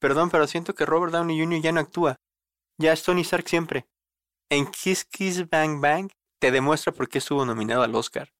Perdón, 0.00 0.30
pero 0.30 0.46
siento 0.46 0.74
que 0.74 0.86
Robert 0.86 1.12
Downey 1.12 1.38
Jr. 1.38 1.60
ya 1.60 1.72
no 1.72 1.80
actúa. 1.80 2.16
Ya 2.78 2.92
es 2.92 3.02
Tony 3.02 3.20
Stark 3.20 3.46
siempre. 3.48 3.86
En 4.50 4.66
Kiss 4.66 5.04
Kiss 5.04 5.48
Bang 5.48 5.80
Bang 5.80 6.10
te 6.42 6.50
demuestra 6.50 6.92
por 6.92 7.08
qué 7.08 7.18
estuvo 7.18 7.46
nominado 7.46 7.84
al 7.84 7.94
Oscar. 7.94 8.32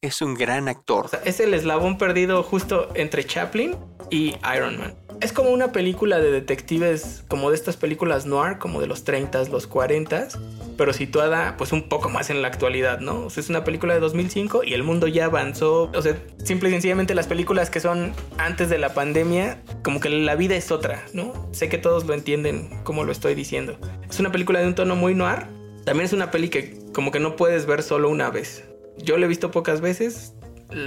Es 0.00 0.22
un 0.22 0.32
gran 0.32 0.66
actor. 0.66 1.10
Es 1.26 1.40
el 1.40 1.52
eslabón 1.52 1.98
perdido 1.98 2.42
justo 2.42 2.88
entre 2.94 3.26
Chaplin 3.26 3.76
y 4.08 4.36
Iron 4.56 4.78
Man. 4.78 4.94
Es 5.20 5.34
como 5.34 5.50
una 5.50 5.70
película 5.70 6.20
de 6.20 6.30
detectives, 6.30 7.22
como 7.28 7.50
de 7.50 7.56
estas 7.56 7.76
películas 7.76 8.24
noir, 8.24 8.56
como 8.56 8.80
de 8.80 8.86
los 8.86 9.04
30s, 9.04 9.50
los 9.50 9.68
40s, 9.68 10.38
pero 10.78 10.94
situada 10.94 11.58
pues 11.58 11.72
un 11.72 11.90
poco 11.90 12.08
más 12.08 12.30
en 12.30 12.40
la 12.40 12.48
actualidad, 12.48 13.00
¿no? 13.00 13.26
O 13.26 13.28
sea, 13.28 13.42
es 13.42 13.50
una 13.50 13.62
película 13.62 13.92
de 13.92 14.00
2005 14.00 14.64
y 14.64 14.72
el 14.72 14.82
mundo 14.82 15.06
ya 15.06 15.26
avanzó. 15.26 15.90
O 15.94 16.00
sea, 16.00 16.16
simple 16.42 16.70
y 16.70 16.72
sencillamente 16.72 17.14
las 17.14 17.26
películas 17.26 17.68
que 17.68 17.80
son 17.80 18.14
antes 18.38 18.70
de 18.70 18.78
la 18.78 18.94
pandemia, 18.94 19.62
como 19.82 20.00
que 20.00 20.08
la 20.08 20.34
vida 20.34 20.56
es 20.56 20.70
otra, 20.70 21.04
¿no? 21.12 21.50
Sé 21.52 21.68
que 21.68 21.76
todos 21.76 22.06
lo 22.06 22.14
entienden 22.14 22.82
como 22.84 23.04
lo 23.04 23.12
estoy 23.12 23.34
diciendo. 23.34 23.76
Es 24.08 24.18
una 24.18 24.32
película 24.32 24.60
de 24.60 24.66
un 24.66 24.74
tono 24.74 24.96
muy 24.96 25.14
noir. 25.14 25.46
También 25.84 26.06
es 26.06 26.14
una 26.14 26.30
peli 26.30 26.48
que 26.48 26.83
como 26.94 27.10
que 27.10 27.20
no 27.20 27.36
puedes 27.36 27.66
ver 27.66 27.82
solo 27.82 28.08
una 28.08 28.30
vez. 28.30 28.64
Yo 28.96 29.18
la 29.18 29.26
he 29.26 29.28
visto 29.28 29.50
pocas 29.50 29.80
veces 29.82 30.32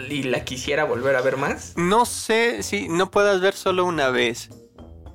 y 0.10 0.24
la 0.24 0.44
quisiera 0.44 0.86
volver 0.86 1.16
a 1.16 1.22
ver 1.22 1.38
más. 1.38 1.74
No 1.78 2.06
sé 2.06 2.64
si 2.64 2.88
no 2.90 3.12
puedas 3.12 3.42
ver 3.42 3.54
solo 3.54 3.86
una 3.86 4.10
vez. 4.10 4.50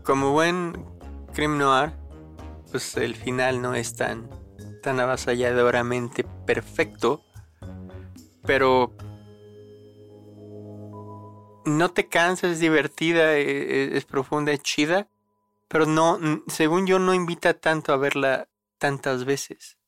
Como 0.05 0.31
buen 0.33 0.85
crime 1.33 1.57
noir, 1.59 1.93
pues 2.71 2.97
el 2.97 3.17
final 3.17 3.61
no 3.63 3.75
es 3.75 3.95
tan, 3.97 4.29
tan 4.83 5.01
avasalladoramente 5.01 6.25
perfecto. 6.47 7.25
Pero 8.45 8.93
no 11.65 11.91
te 11.91 12.09
cansas, 12.09 12.53
es 12.53 12.59
divertida, 12.61 13.37
e- 13.39 13.43
e- 13.93 13.97
es, 13.97 14.05
profunda, 14.05 14.53
es 14.53 14.63
chida. 14.63 15.09
Pero 15.69 15.87
no, 15.87 16.19
según 16.49 16.87
yo, 16.87 16.99
no 16.99 17.15
invita 17.15 17.55
tanto 17.55 17.93
a 17.93 17.97
verla 17.97 18.49
tantas 18.79 19.25
veces. 19.25 19.79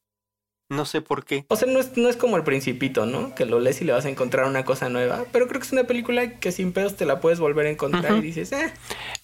No 0.74 0.84
sé 0.84 1.00
por 1.00 1.24
qué. 1.24 1.44
O 1.48 1.56
sea, 1.56 1.70
no 1.70 1.78
es, 1.78 1.96
no 1.96 2.08
es 2.08 2.16
como 2.16 2.36
el 2.36 2.42
principito, 2.42 3.06
¿no? 3.06 3.34
Que 3.34 3.46
lo 3.46 3.60
lees 3.60 3.80
y 3.80 3.84
le 3.84 3.92
vas 3.92 4.04
a 4.04 4.08
encontrar 4.08 4.46
una 4.46 4.64
cosa 4.64 4.88
nueva. 4.88 5.24
Pero 5.32 5.46
creo 5.46 5.60
que 5.60 5.66
es 5.66 5.72
una 5.72 5.84
película 5.84 6.38
que 6.40 6.52
sin 6.52 6.72
pedos 6.72 6.96
te 6.96 7.06
la 7.06 7.20
puedes 7.20 7.38
volver 7.38 7.66
a 7.66 7.70
encontrar 7.70 8.16
y 8.16 8.20
dices, 8.20 8.52
eh. 8.52 8.72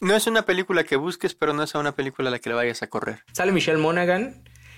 No 0.01 0.15
es 0.15 0.27
una 0.27 0.43
película 0.43 0.85
que 0.85 0.97
busques, 0.97 1.35
pero 1.35 1.53
no 1.53 1.63
es 1.63 1.75
una 1.75 1.93
película 1.93 2.29
a 2.29 2.33
la 2.33 2.39
que 2.39 2.51
le 2.51 2.55
vayas 2.55 2.83
a 2.83 2.87
correr. 2.87 3.25
Sale 3.33 3.53
Michelle 3.53 3.79
Monaghan. 3.79 4.35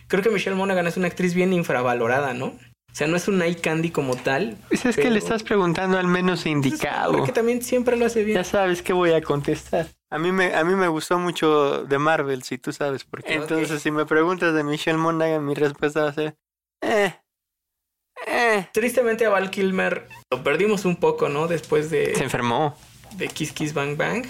Creo 0.09 0.23
que 0.23 0.31
Michelle 0.31 0.57
Monaghan 0.57 0.87
es 0.87 0.97
una 0.97 1.09
actriz 1.09 1.35
bien 1.35 1.52
infravalorada, 1.52 2.35
¿no? 2.35 2.47
O 2.93 2.95
sea, 2.95 3.07
no 3.07 3.17
es 3.17 3.26
un 3.26 3.41
eye 3.41 3.57
candy 3.57 3.91
como 3.91 4.17
tal. 4.17 4.59
Pues 4.69 4.85
es 4.85 4.97
que 4.97 5.11
le 5.11 5.19
estás 5.19 5.43
preguntando 5.43 5.99
al 5.99 6.07
menos 6.07 6.45
indicado. 6.45 7.12
Creo 7.12 7.25
que 7.25 7.33
también 7.33 7.62
siempre 7.62 7.97
lo 7.97 8.05
hace 8.05 8.23
bien. 8.23 8.37
Ya 8.37 8.45
sabes 8.45 8.83
que 8.83 8.93
voy 8.93 9.12
a 9.12 9.23
contestar. 9.23 9.87
A 10.11 10.19
mí 10.19 10.31
me, 10.31 10.55
a 10.55 10.62
mí 10.62 10.75
me 10.75 10.88
gustó 10.88 11.19
mucho 11.19 11.85
de 11.87 11.99
Marvel, 11.99 12.43
si 12.43 12.59
tú 12.59 12.71
sabes 12.71 13.05
por 13.05 13.23
qué. 13.23 13.33
Entonces, 13.33 13.81
si 13.81 13.91
me 13.91 14.05
preguntas 14.05 14.52
de 14.52 14.62
Michelle 14.62 14.99
Monaghan, 14.99 15.47
mi 15.47 15.55
respuesta 15.55 16.02
va 16.02 16.11
a 16.11 16.12
ser... 16.12 16.37
Eh, 16.83 17.15
eh. 18.27 18.67
Tristemente 18.73 19.25
a 19.25 19.31
Val 19.31 19.51
Kilmer 19.51 20.07
lo 20.31 20.43
perdimos 20.43 20.85
un 20.85 20.97
poco, 20.97 21.29
¿no? 21.29 21.49
Después 21.49 21.89
Se 21.89 21.97
de, 21.97 22.12
enfermó. 22.15 22.77
de 23.17 23.29
Kiss 23.29 23.53
Kiss 23.53 23.73
Bang 23.75 23.97
Bang. 23.97 24.27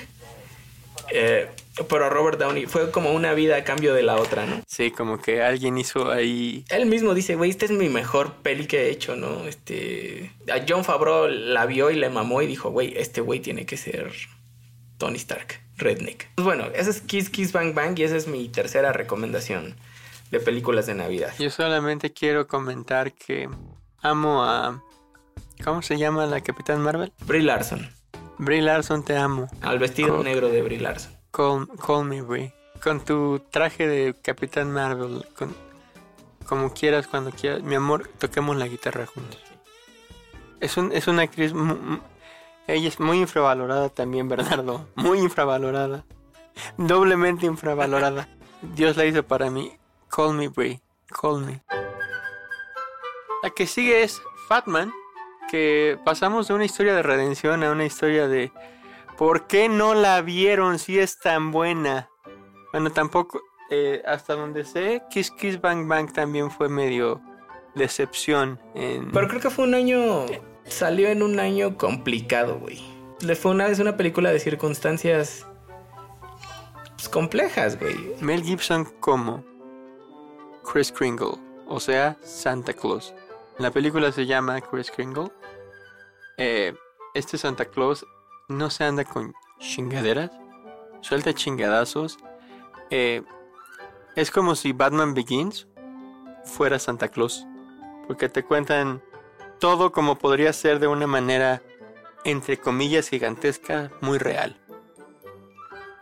Eh, 1.10 1.48
pero 1.88 2.04
a 2.06 2.10
Robert 2.10 2.38
Downey 2.38 2.66
fue 2.66 2.90
como 2.90 3.12
una 3.12 3.32
vida 3.34 3.56
a 3.56 3.64
cambio 3.64 3.94
de 3.94 4.02
la 4.02 4.16
otra, 4.16 4.46
¿no? 4.46 4.60
Sí, 4.68 4.90
como 4.90 5.20
que 5.20 5.42
alguien 5.42 5.78
hizo 5.78 6.10
ahí... 6.10 6.64
Él 6.68 6.86
mismo 6.86 7.14
dice, 7.14 7.34
güey, 7.34 7.50
esta 7.50 7.64
es 7.64 7.70
mi 7.70 7.88
mejor 7.88 8.34
peli 8.34 8.66
que 8.66 8.82
he 8.86 8.90
hecho, 8.90 9.16
¿no? 9.16 9.46
Este. 9.46 10.30
A 10.52 10.64
John 10.68 10.84
Favreau 10.84 11.28
la 11.28 11.66
vio 11.66 11.90
y 11.90 11.96
le 11.96 12.10
mamó 12.10 12.42
y 12.42 12.46
dijo, 12.46 12.70
güey, 12.70 12.94
este 12.96 13.20
güey 13.20 13.40
tiene 13.40 13.66
que 13.66 13.76
ser 13.76 14.12
Tony 14.98 15.16
Stark, 15.16 15.60
Redneck. 15.76 16.28
Pues 16.34 16.44
bueno, 16.44 16.66
ese 16.74 16.90
es 16.90 17.00
Kiss 17.00 17.30
Kiss 17.30 17.52
Bang 17.52 17.74
Bang 17.74 17.98
y 17.98 18.04
esa 18.04 18.16
es 18.16 18.26
mi 18.26 18.48
tercera 18.48 18.92
recomendación 18.92 19.74
de 20.32 20.40
películas 20.40 20.86
de 20.86 20.94
Navidad. 20.94 21.32
Yo 21.38 21.50
solamente 21.50 22.12
quiero 22.12 22.48
comentar 22.48 23.12
que 23.12 23.48
amo 24.00 24.42
a... 24.42 24.82
¿Cómo 25.62 25.82
se 25.82 25.98
llama 25.98 26.26
la 26.26 26.40
Capitán 26.40 26.80
Marvel? 26.80 27.12
Brie 27.26 27.42
Larson. 27.42 27.88
Brie 28.38 28.62
Larson, 28.62 29.04
te 29.04 29.16
amo. 29.16 29.46
Al 29.60 29.78
vestido 29.78 30.24
negro 30.24 30.48
de 30.48 30.62
Brie 30.62 30.80
Larson. 30.80 31.12
Call, 31.30 31.68
call 31.86 32.06
me 32.06 32.22
Brie. 32.22 32.54
Con 32.82 33.04
tu 33.04 33.40
traje 33.50 33.86
de 33.86 34.16
Capitán 34.22 34.72
Marvel, 34.72 35.24
con, 35.36 35.54
como 36.46 36.72
quieras, 36.72 37.06
cuando 37.06 37.30
quieras. 37.30 37.62
Mi 37.62 37.74
amor, 37.74 38.08
toquemos 38.18 38.56
la 38.56 38.66
guitarra 38.66 39.06
juntos. 39.06 39.38
Es, 40.60 40.78
un, 40.78 40.92
es 40.92 41.08
una 41.08 41.22
actriz... 41.22 41.52
ella 42.66 42.88
es 42.88 42.98
muy 42.98 43.18
infravalorada 43.18 43.90
también, 43.90 44.28
Bernardo. 44.30 44.88
Muy 44.94 45.18
infravalorada. 45.18 46.06
Doblemente 46.78 47.44
infravalorada. 47.44 48.28
Dios 48.62 48.96
la 48.96 49.04
hizo 49.04 49.22
para 49.24 49.50
mí. 49.50 49.76
Call 50.14 50.34
me 50.34 50.48
Brie. 50.48 50.78
Call 51.08 51.40
me. 51.40 51.62
La 53.42 53.48
que 53.48 53.66
sigue 53.66 54.02
es 54.02 54.20
Fatman. 54.46 54.92
Que 55.50 55.98
pasamos 56.04 56.48
de 56.48 56.54
una 56.54 56.66
historia 56.66 56.94
de 56.94 57.02
redención 57.02 57.62
a 57.62 57.72
una 57.72 57.86
historia 57.86 58.28
de... 58.28 58.52
¿Por 59.16 59.46
qué 59.46 59.68
no 59.70 59.94
la 59.94 60.20
vieron 60.20 60.78
si 60.78 60.98
es 60.98 61.18
tan 61.18 61.50
buena? 61.50 62.10
Bueno, 62.72 62.90
tampoco, 62.90 63.40
eh, 63.70 64.02
hasta 64.06 64.34
donde 64.34 64.64
sé, 64.64 65.02
Kiss 65.10 65.30
Kiss 65.30 65.60
Bang 65.60 65.88
Bang 65.88 66.12
también 66.12 66.50
fue 66.50 66.68
medio 66.68 67.20
decepción. 67.74 68.60
En... 68.74 69.10
Pero 69.12 69.28
creo 69.28 69.40
que 69.40 69.50
fue 69.50 69.64
un 69.64 69.74
año. 69.74 70.26
Salió 70.64 71.08
en 71.08 71.22
un 71.22 71.40
año 71.40 71.76
complicado, 71.76 72.58
güey. 72.58 72.82
Le 73.20 73.34
fue 73.34 73.50
una 73.50 73.66
vez 73.66 73.78
una 73.78 73.96
película 73.96 74.30
de 74.30 74.40
circunstancias. 74.40 75.46
pues, 76.96 77.08
complejas, 77.08 77.78
güey. 77.78 77.96
Mel 78.20 78.42
Gibson 78.42 78.86
como 79.00 79.51
Chris 80.70 80.92
Kringle, 80.92 81.34
o 81.66 81.80
sea, 81.80 82.16
Santa 82.22 82.72
Claus. 82.72 83.14
La 83.58 83.70
película 83.70 84.12
se 84.12 84.26
llama 84.26 84.60
Chris 84.60 84.90
Kringle. 84.90 85.30
Eh, 86.38 86.74
este 87.14 87.38
Santa 87.38 87.66
Claus 87.66 88.06
no 88.48 88.70
se 88.70 88.84
anda 88.84 89.04
con 89.04 89.34
chingaderas, 89.58 90.30
suelta 91.00 91.34
chingadazos. 91.34 92.18
Eh, 92.90 93.22
es 94.16 94.30
como 94.30 94.54
si 94.54 94.72
Batman 94.72 95.14
Begins 95.14 95.66
fuera 96.44 96.78
Santa 96.78 97.08
Claus, 97.08 97.46
porque 98.06 98.28
te 98.28 98.44
cuentan 98.44 99.02
todo 99.58 99.92
como 99.92 100.16
podría 100.16 100.52
ser 100.52 100.80
de 100.80 100.88
una 100.88 101.06
manera, 101.06 101.62
entre 102.24 102.58
comillas, 102.58 103.08
gigantesca, 103.08 103.90
muy 104.00 104.18
real. 104.18 104.56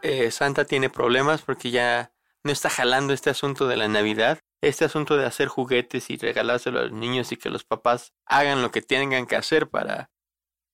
Eh, 0.02 0.30
Santa 0.30 0.64
tiene 0.64 0.88
problemas 0.88 1.42
porque 1.42 1.70
ya 1.70 2.10
no 2.42 2.52
está 2.52 2.70
jalando 2.70 3.12
este 3.12 3.30
asunto 3.30 3.68
de 3.68 3.76
la 3.76 3.88
Navidad, 3.88 4.38
este 4.60 4.84
asunto 4.84 5.16
de 5.16 5.26
hacer 5.26 5.48
juguetes 5.48 6.10
y 6.10 6.16
regalárselo 6.16 6.80
a 6.80 6.82
los 6.84 6.92
niños 6.92 7.32
y 7.32 7.36
que 7.36 7.50
los 7.50 7.64
papás 7.64 8.12
hagan 8.26 8.62
lo 8.62 8.70
que 8.70 8.82
tengan 8.82 9.26
que 9.26 9.36
hacer 9.36 9.68
para 9.68 10.10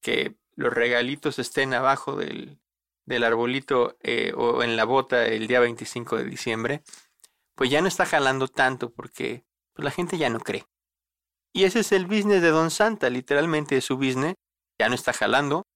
que 0.03 0.37
los 0.55 0.73
regalitos 0.73 1.39
estén 1.39 1.75
abajo 1.75 2.17
del, 2.17 2.61
del 3.05 3.25
arbolito 3.25 3.97
eh, 4.03 4.33
o 4.37 4.63
en 4.63 4.77
la 4.77 4.85
bota 4.85 5.27
el 5.27 5.47
día 5.47 5.61
25 5.61 6.17
de 6.17 6.25
diciembre, 6.25 6.83
pues 7.55 7.71
ya 7.71 7.81
no 7.81 7.89
está 7.89 8.05
jalando 8.05 8.49
tanto 8.49 8.93
porque 8.93 9.47
pues, 9.73 9.85
la 9.85 9.91
gente 9.91 10.19
ya 10.19 10.29
no 10.29 10.41
cree. 10.41 10.67
Y 11.53 11.65
ese 11.65 11.81
es 11.81 11.93
el 11.93 12.07
business 12.07 12.43
de 12.43 12.51
Don 12.51 12.71
Santa, 12.71 13.09
literalmente 13.09 13.77
es 13.79 13.85
su 13.85 13.97
business, 13.97 14.35
ya 14.79 14.89
no 14.89 14.95
está 14.95 15.13
jalando 15.13 15.67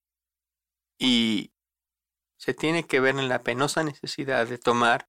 y 0.99 1.53
se 2.39 2.53
tiene 2.53 2.85
que 2.85 3.01
ver 3.01 3.17
en 3.17 3.29
la 3.29 3.43
penosa 3.43 3.83
necesidad 3.83 4.47
de 4.47 4.59
tomar 4.59 5.09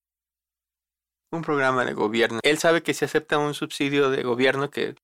un 1.31 1.41
programa 1.41 1.85
de 1.85 1.93
gobierno. 1.93 2.39
Él 2.43 2.57
sabe 2.57 2.83
que 2.83 2.93
si 2.93 3.05
acepta 3.05 3.37
un 3.37 3.53
subsidio 3.53 4.09
de 4.09 4.23
gobierno, 4.23 4.69
que 4.69 4.95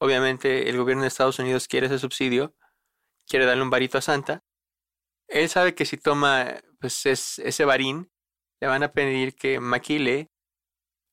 obviamente 0.00 0.68
el 0.70 0.76
gobierno 0.78 1.02
de 1.02 1.08
Estados 1.08 1.38
Unidos 1.38 1.68
quiere 1.68 1.86
ese 1.86 1.98
subsidio, 1.98 2.54
quiere 3.28 3.46
darle 3.46 3.62
un 3.62 3.70
varito 3.70 3.98
a 3.98 4.02
Santa, 4.02 4.44
él 5.28 5.48
sabe 5.48 5.74
que 5.74 5.86
si 5.86 5.96
toma 5.98 6.60
pues, 6.80 7.06
es- 7.06 7.38
ese 7.40 7.64
varín, 7.64 8.10
le 8.60 8.68
van 8.68 8.82
a 8.82 8.92
pedir 8.92 9.34
que 9.36 9.60
maquile 9.60 10.30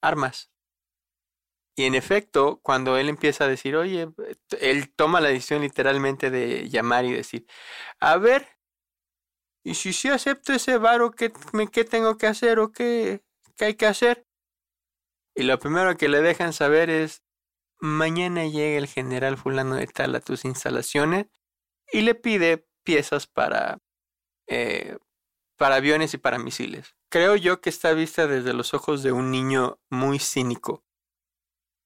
armas. 0.02 0.52
Y 1.76 1.84
en 1.86 1.94
efecto, 1.94 2.60
cuando 2.64 2.98
él 2.98 3.08
empieza 3.08 3.44
a 3.46 3.48
decir, 3.48 3.76
oye, 3.76 4.10
él 4.60 4.94
toma 4.96 5.22
la 5.22 5.30
decisión 5.30 5.62
literalmente 5.62 6.32
de 6.32 6.70
llamar 6.70 7.06
y 7.06 7.14
decir, 7.14 7.46
a 8.00 8.18
ver, 8.18 8.48
y 9.64 9.76
si 9.76 9.94
sí 9.94 10.08
acepto 10.10 10.54
ese 10.54 10.78
varo, 10.78 11.12
¿qué, 11.12 11.32
qué 11.72 11.84
tengo 11.84 12.18
que 12.18 12.28
hacer 12.28 12.60
o 12.60 12.72
qué, 12.72 13.24
qué 13.56 13.66
hay 13.66 13.74
que 13.76 13.86
hacer? 13.86 14.27
Y 15.38 15.44
lo 15.44 15.60
primero 15.60 15.96
que 15.98 16.10
le 16.10 16.22
dejan 16.22 16.52
saber 16.52 16.90
es, 16.90 17.22
mañana 17.80 18.48
llega 18.48 18.80
el 18.80 18.88
general 18.88 19.38
fulano 19.38 19.76
de 19.76 19.86
tal 19.86 20.16
a 20.16 20.20
tus 20.20 20.46
instalaciones 20.46 21.28
y 21.94 22.02
le 22.02 22.16
pide 22.16 22.68
piezas 22.84 23.28
para, 23.28 23.80
eh, 24.48 24.98
para 25.56 25.76
aviones 25.76 26.16
y 26.16 26.18
para 26.18 26.40
misiles. 26.40 26.96
Creo 27.10 27.36
yo 27.36 27.62
que 27.62 27.70
está 27.70 27.94
vista 27.94 28.26
desde 28.26 28.54
los 28.54 28.74
ojos 28.74 29.04
de 29.04 29.12
un 29.12 29.30
niño 29.30 29.80
muy 29.92 30.18
cínico, 30.18 30.84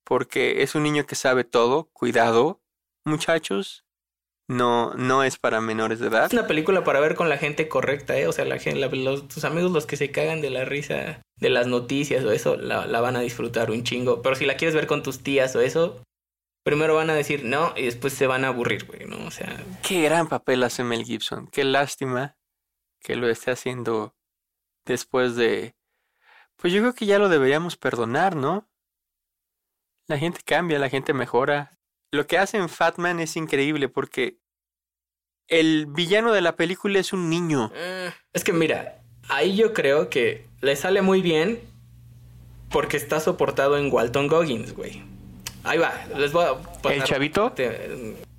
porque 0.06 0.64
es 0.64 0.74
un 0.74 0.84
niño 0.84 1.06
que 1.06 1.16
sabe 1.16 1.44
todo, 1.44 1.90
cuidado, 1.92 2.64
muchachos, 3.04 3.86
no, 4.48 4.94
no 4.96 5.24
es 5.24 5.38
para 5.38 5.62
menores 5.62 6.00
de 6.00 6.08
edad. 6.08 6.26
Es 6.26 6.34
una 6.34 6.48
película 6.48 6.84
para 6.84 7.00
ver 7.00 7.16
con 7.16 7.30
la 7.30 7.38
gente 7.38 7.68
correcta, 7.70 8.18
¿eh? 8.18 8.28
O 8.28 8.32
sea, 8.34 8.46
la 8.46 8.58
la- 8.58 8.88
los, 8.88 9.28
tus 9.28 9.46
amigos, 9.46 9.72
los 9.72 9.86
que 9.86 9.98
se 9.98 10.12
cagan 10.12 10.42
de 10.42 10.50
la 10.50 10.66
risa 10.66 11.22
de 11.38 11.50
las 11.50 11.68
noticias 11.68 12.24
o 12.26 12.32
eso, 12.32 12.56
la, 12.58 12.86
la 12.86 13.02
van 13.02 13.16
a 13.16 13.22
disfrutar 13.22 13.72
un 13.72 13.84
chingo. 13.84 14.22
Pero 14.22 14.36
si 14.36 14.46
la 14.46 14.58
quieres 14.58 14.76
ver 14.76 14.88
con 14.88 15.04
tus 15.04 15.24
tías 15.24 15.56
o 15.56 15.62
eso, 15.62 16.04
primero 16.64 16.96
van 16.96 17.10
a 17.10 17.16
decir 17.16 17.44
no 17.46 17.74
y 17.78 17.86
después 17.86 18.14
se 18.14 18.28
van 18.28 18.44
a 18.46 18.50
aburrir, 18.50 18.86
güey, 18.86 19.06
¿no? 19.06 19.26
O 19.26 19.32
sea, 19.32 19.64
Qué 19.88 20.02
gran 20.04 20.28
papel 20.28 20.64
hace 20.64 20.84
Mel 20.84 21.06
Gibson. 21.06 21.48
Qué 21.48 21.64
lástima 21.64 22.36
que 23.00 23.16
lo 23.16 23.30
esté 23.30 23.52
haciendo 23.52 24.14
después 24.86 25.36
de... 25.36 25.76
Pues 26.58 26.72
yo 26.74 26.82
creo 26.82 26.94
que 26.94 27.08
ya 27.08 27.18
lo 27.18 27.30
deberíamos 27.30 27.78
perdonar, 27.78 28.36
¿no? 28.36 28.68
La 30.08 30.18
gente 30.20 30.42
cambia, 30.46 30.78
la 30.78 30.90
gente 30.90 31.14
mejora. 31.14 31.80
Lo 32.12 32.28
que 32.28 32.38
hace 32.38 32.58
en 32.58 32.68
Fatman 32.68 33.20
es 33.22 33.38
increíble 33.38 33.88
porque 33.88 34.38
el 35.48 35.86
villano 35.86 36.34
de 36.34 36.42
la 36.42 36.56
película 36.58 37.00
es 37.00 37.14
un 37.14 37.30
niño. 37.30 37.72
eh, 37.74 38.12
es 38.34 38.44
que 38.44 38.52
mira, 38.54 39.02
ahí 39.30 39.56
yo 39.56 39.74
creo 39.74 40.10
que 40.10 40.46
le 40.62 40.76
sale 40.76 41.02
muy 41.02 41.22
bien 41.22 41.60
porque 42.70 42.98
está 42.98 43.20
soportado 43.20 43.78
en 43.78 43.92
Walton 43.92 44.28
Goggins, 44.28 44.74
güey. 44.74 45.04
Ahí 45.64 45.78
va, 45.78 45.94
les 46.18 46.32
voy 46.34 46.46
a 46.46 46.56
pasar- 46.82 46.94
¿El 46.98 47.04
chavito? 47.04 47.54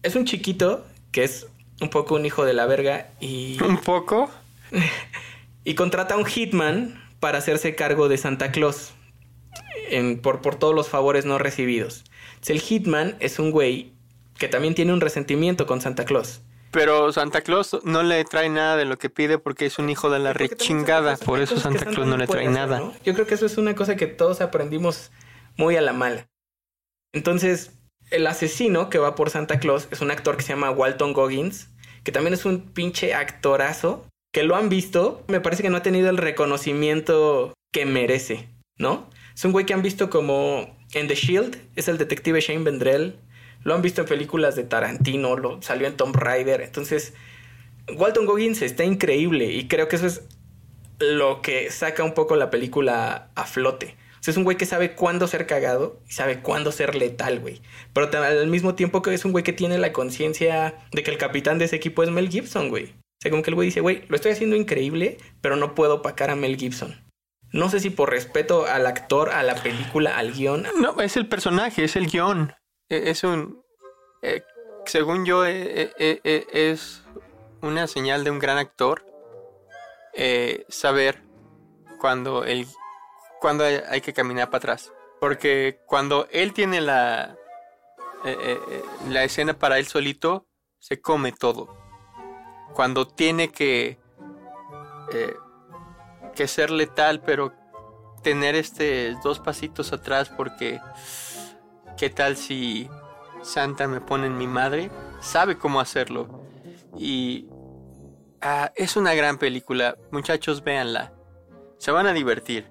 Es 0.02 0.16
un 0.16 0.24
chiquito 0.26 0.84
que 1.10 1.24
es 1.24 1.46
un 1.80 1.88
poco 1.88 2.14
un 2.14 2.26
hijo 2.26 2.44
de 2.44 2.52
la 2.52 2.66
verga 2.66 3.08
y, 3.20 3.62
Un 3.64 3.78
poco. 3.78 4.30
y 5.64 5.74
contrata 5.74 6.14
a 6.14 6.16
un 6.18 6.26
hitman 6.26 7.02
para 7.20 7.38
hacerse 7.38 7.74
cargo 7.74 8.08
de 8.08 8.18
Santa 8.18 8.52
Claus 8.52 8.92
en- 9.90 10.20
por, 10.20 10.42
por 10.42 10.56
todos 10.56 10.74
los 10.74 10.88
favores 10.90 11.24
no 11.24 11.38
recibidos. 11.38 12.04
El 12.46 12.60
hitman 12.60 13.16
es 13.20 13.38
un 13.38 13.50
güey 13.50 13.92
que 14.38 14.48
también 14.48 14.74
tiene 14.74 14.92
un 14.92 15.00
resentimiento 15.00 15.66
con 15.66 15.80
Santa 15.80 16.04
Claus. 16.04 16.40
Pero 16.72 17.12
Santa 17.12 17.42
Claus 17.42 17.78
no 17.84 18.02
le 18.02 18.24
trae 18.24 18.48
nada 18.48 18.76
de 18.76 18.86
lo 18.86 18.98
que 18.98 19.10
pide 19.10 19.38
porque 19.38 19.66
es 19.66 19.78
un 19.78 19.90
hijo 19.90 20.08
de 20.10 20.18
la 20.18 20.32
rechingada. 20.32 21.16
Por 21.18 21.40
eso 21.40 21.60
Santa 21.60 21.84
Claus 21.84 22.06
no 22.06 22.16
le 22.16 22.26
trae 22.26 22.46
hacer, 22.46 22.54
nada. 22.54 22.80
¿no? 22.80 22.94
Yo 23.04 23.12
creo 23.12 23.26
que 23.26 23.34
eso 23.34 23.46
es 23.46 23.58
una 23.58 23.74
cosa 23.74 23.96
que 23.96 24.06
todos 24.06 24.40
aprendimos 24.40 25.10
muy 25.56 25.76
a 25.76 25.82
la 25.82 25.92
mala. 25.92 26.28
Entonces, 27.12 27.72
el 28.10 28.26
asesino 28.26 28.88
que 28.88 28.98
va 28.98 29.14
por 29.14 29.28
Santa 29.28 29.60
Claus 29.60 29.86
es 29.90 30.00
un 30.00 30.10
actor 30.10 30.36
que 30.36 30.42
se 30.42 30.54
llama 30.54 30.70
Walton 30.70 31.12
Goggins, 31.12 31.68
que 32.04 32.12
también 32.12 32.32
es 32.32 32.46
un 32.46 32.72
pinche 32.72 33.14
actorazo, 33.14 34.06
que 34.32 34.42
lo 34.42 34.56
han 34.56 34.70
visto, 34.70 35.24
me 35.28 35.40
parece 35.40 35.62
que 35.62 35.70
no 35.70 35.76
ha 35.76 35.82
tenido 35.82 36.08
el 36.08 36.16
reconocimiento 36.16 37.52
que 37.70 37.84
merece, 37.84 38.48
¿no? 38.78 39.10
Es 39.34 39.44
un 39.44 39.52
güey 39.52 39.66
que 39.66 39.74
han 39.74 39.82
visto 39.82 40.08
como 40.08 40.74
en 40.92 41.08
The 41.08 41.14
Shield, 41.14 41.56
es 41.76 41.88
el 41.88 41.98
detective 41.98 42.40
Shane 42.40 42.64
Vendrell, 42.64 43.16
lo 43.64 43.74
han 43.74 43.82
visto 43.82 44.02
en 44.02 44.08
películas 44.08 44.56
de 44.56 44.64
Tarantino, 44.64 45.36
lo 45.36 45.62
salió 45.62 45.86
en 45.86 45.96
Tomb 45.96 46.16
Raider, 46.16 46.60
entonces 46.60 47.14
Walton 47.96 48.26
Goggins 48.26 48.62
está 48.62 48.84
increíble 48.84 49.46
y 49.46 49.68
creo 49.68 49.88
que 49.88 49.96
eso 49.96 50.06
es 50.06 50.22
lo 50.98 51.42
que 51.42 51.70
saca 51.70 52.04
un 52.04 52.14
poco 52.14 52.36
la 52.36 52.50
película 52.50 53.30
a 53.34 53.44
flote. 53.44 53.96
Es 54.24 54.36
un 54.36 54.44
güey 54.44 54.56
que 54.56 54.66
sabe 54.66 54.94
cuándo 54.94 55.26
ser 55.26 55.48
cagado 55.48 56.00
y 56.08 56.12
sabe 56.12 56.42
cuándo 56.42 56.70
ser 56.70 56.94
letal, 56.94 57.40
güey. 57.40 57.60
Pero 57.92 58.08
al 58.22 58.46
mismo 58.46 58.76
tiempo 58.76 59.02
que 59.02 59.12
es 59.12 59.24
un 59.24 59.32
güey 59.32 59.42
que 59.42 59.52
tiene 59.52 59.78
la 59.78 59.92
conciencia 59.92 60.76
de 60.92 61.02
que 61.02 61.10
el 61.10 61.18
capitán 61.18 61.58
de 61.58 61.64
ese 61.64 61.74
equipo 61.74 62.04
es 62.04 62.10
Mel 62.10 62.28
Gibson, 62.28 62.68
güey. 62.68 62.84
O 62.84 63.20
sea, 63.20 63.32
como 63.32 63.42
que 63.42 63.50
el 63.50 63.56
güey 63.56 63.66
dice, 63.66 63.80
güey, 63.80 64.04
lo 64.06 64.14
estoy 64.14 64.30
haciendo 64.30 64.54
increíble, 64.54 65.18
pero 65.40 65.56
no 65.56 65.74
puedo 65.74 65.96
opacar 65.96 66.30
a 66.30 66.36
Mel 66.36 66.56
Gibson. 66.56 67.01
No 67.52 67.68
sé 67.68 67.80
si 67.80 67.90
por 67.90 68.10
respeto 68.10 68.66
al 68.66 68.86
actor, 68.86 69.30
a 69.30 69.42
la 69.42 69.54
película, 69.56 70.16
al 70.16 70.32
guion. 70.32 70.66
No, 70.80 71.00
es 71.00 71.16
el 71.16 71.28
personaje, 71.28 71.84
es 71.84 71.96
el 71.96 72.06
guion. 72.06 72.54
E- 72.88 73.10
Es 73.10 73.24
un. 73.24 73.62
eh, 74.22 74.42
según 74.86 75.24
yo, 75.24 75.44
eh, 75.46 75.92
es 76.52 77.02
una 77.60 77.86
señal 77.86 78.24
de 78.24 78.30
un 78.30 78.38
gran 78.38 78.58
actor 78.58 79.04
eh, 80.14 80.64
saber 80.68 81.22
cuando, 82.00 82.44
el, 82.44 82.66
cuando 83.40 83.64
hay, 83.64 84.00
que 84.00 84.12
caminar 84.12 84.46
para 84.48 84.58
atrás. 84.58 84.92
Porque 85.20 85.80
cuando 85.86 86.26
él 86.32 86.52
tiene 86.52 86.80
la, 86.80 87.36
la 89.08 89.24
escena 89.24 89.54
para 89.54 89.78
él 89.78 89.86
solito, 89.86 90.48
se 90.80 91.00
come 91.00 91.30
todo. 91.32 91.76
Cuando 92.74 93.06
tiene 93.06 93.50
que, 93.52 93.98
eh, 95.12 95.36
que 96.32 96.48
ser 96.48 96.70
letal, 96.70 97.20
pero 97.20 97.52
tener 98.22 98.54
este 98.54 99.16
dos 99.22 99.40
pasitos 99.40 99.92
atrás 99.92 100.28
porque 100.28 100.80
qué 101.96 102.10
tal 102.10 102.36
si 102.36 102.88
Santa 103.42 103.86
me 103.88 104.00
pone 104.00 104.26
en 104.26 104.38
mi 104.38 104.46
madre, 104.46 104.90
sabe 105.20 105.58
cómo 105.58 105.80
hacerlo. 105.80 106.42
Y 106.96 107.48
ah, 108.40 108.72
es 108.76 108.96
una 108.96 109.14
gran 109.14 109.38
película, 109.38 109.96
muchachos, 110.10 110.62
véanla. 110.62 111.12
Se 111.78 111.90
van 111.90 112.06
a 112.06 112.12
divertir. 112.12 112.70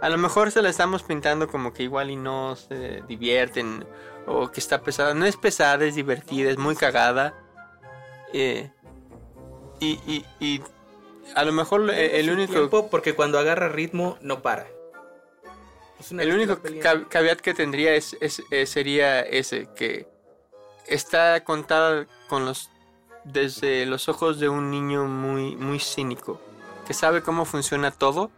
A 0.00 0.08
lo 0.08 0.18
mejor 0.18 0.50
se 0.50 0.62
la 0.62 0.70
estamos 0.70 1.02
pintando 1.02 1.48
como 1.48 1.72
que 1.72 1.82
igual 1.82 2.10
y 2.10 2.16
no 2.16 2.56
se 2.56 3.02
divierten 3.06 3.86
o 4.26 4.50
que 4.50 4.60
está 4.60 4.82
pesada. 4.82 5.14
No 5.14 5.26
es 5.26 5.36
pesada, 5.36 5.84
es 5.84 5.94
divertida, 5.94 6.50
es 6.50 6.58
muy 6.58 6.74
cagada. 6.74 7.34
Eh, 8.32 8.70
y, 9.78 10.00
y, 10.06 10.24
y 10.40 10.62
a 11.34 11.44
lo 11.44 11.52
mejor 11.52 11.90
eh, 11.90 12.20
el 12.20 12.30
único... 12.30 12.52
tiempo, 12.52 12.88
porque 12.90 13.14
cuando 13.14 13.38
agarra 13.38 13.68
ritmo, 13.68 14.18
no 14.20 14.42
para. 14.42 14.66
El 16.10 16.32
único 16.32 16.60
caveat 17.08 17.40
que 17.40 17.52
tendría 17.54 17.94
es, 17.94 18.16
es- 18.20 18.42
eh, 18.50 18.64
sería 18.66 19.20
ese, 19.20 19.68
que 19.76 20.06
está 20.86 21.44
contada 21.44 22.06
con 22.28 22.44
los 22.46 22.70
desde 23.24 23.84
los 23.84 24.08
ojos 24.08 24.40
de 24.40 24.48
un 24.48 24.70
niño 24.70 25.04
muy, 25.04 25.54
muy 25.56 25.78
cínico, 25.78 26.40
que 26.86 26.94
sabe 26.94 27.22
cómo 27.22 27.44
funciona 27.44 27.90
todo, 27.90 28.30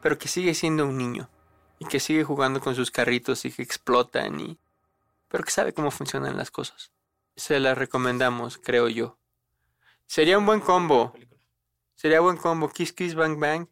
pero 0.00 0.16
que 0.16 0.28
sigue 0.28 0.54
siendo 0.54 0.86
un 0.86 0.96
niño, 0.96 1.28
y 1.80 1.86
que 1.86 1.98
sigue 1.98 2.22
jugando 2.22 2.60
con 2.60 2.76
sus 2.76 2.92
carritos 2.92 3.44
y 3.44 3.50
que 3.50 3.62
explotan, 3.62 4.38
y, 4.40 4.56
pero 5.26 5.42
que 5.42 5.50
sabe 5.50 5.72
cómo 5.72 5.90
funcionan 5.90 6.36
las 6.36 6.52
cosas. 6.52 6.92
Se 7.34 7.58
las 7.58 7.76
recomendamos, 7.76 8.58
creo 8.58 8.88
yo. 8.88 9.18
Sería 10.06 10.38
un 10.38 10.46
buen 10.46 10.60
combo. 10.60 11.12
Sería 11.98 12.20
buen 12.20 12.36
combo 12.36 12.68
Kiss 12.68 12.92
Kiss 12.92 13.16
Bang 13.16 13.40
Bang 13.40 13.66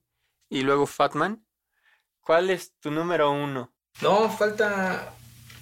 y 0.49 0.63
luego 0.63 0.87
Fatman. 0.87 1.47
¿Cuál 2.21 2.51
es 2.51 2.73
tu 2.81 2.91
número 2.91 3.31
uno? 3.31 3.73
No, 4.03 4.29
falta. 4.29 5.13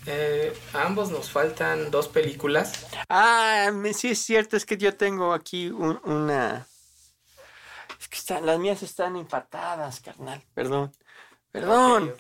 eh, 0.07 0.57
a 0.72 0.85
ambos 0.87 1.11
nos 1.11 1.31
faltan 1.31 1.90
dos 1.90 2.09
películas. 2.09 2.87
Ah, 3.11 3.70
sí 3.92 4.12
es 4.12 4.18
cierto, 4.18 4.57
es 4.57 4.64
que 4.64 4.79
yo 4.79 4.94
tengo 4.96 5.35
aquí 5.35 5.68
un- 5.68 6.00
una... 6.05 6.66
Es 8.00 8.09
que 8.09 8.16
están, 8.16 8.46
las 8.46 8.59
mías 8.59 8.83
están 8.83 9.16
empatadas, 9.16 10.00
carnal. 10.00 10.42
Perdón. 10.55 10.90
Perdón. 11.53 12.14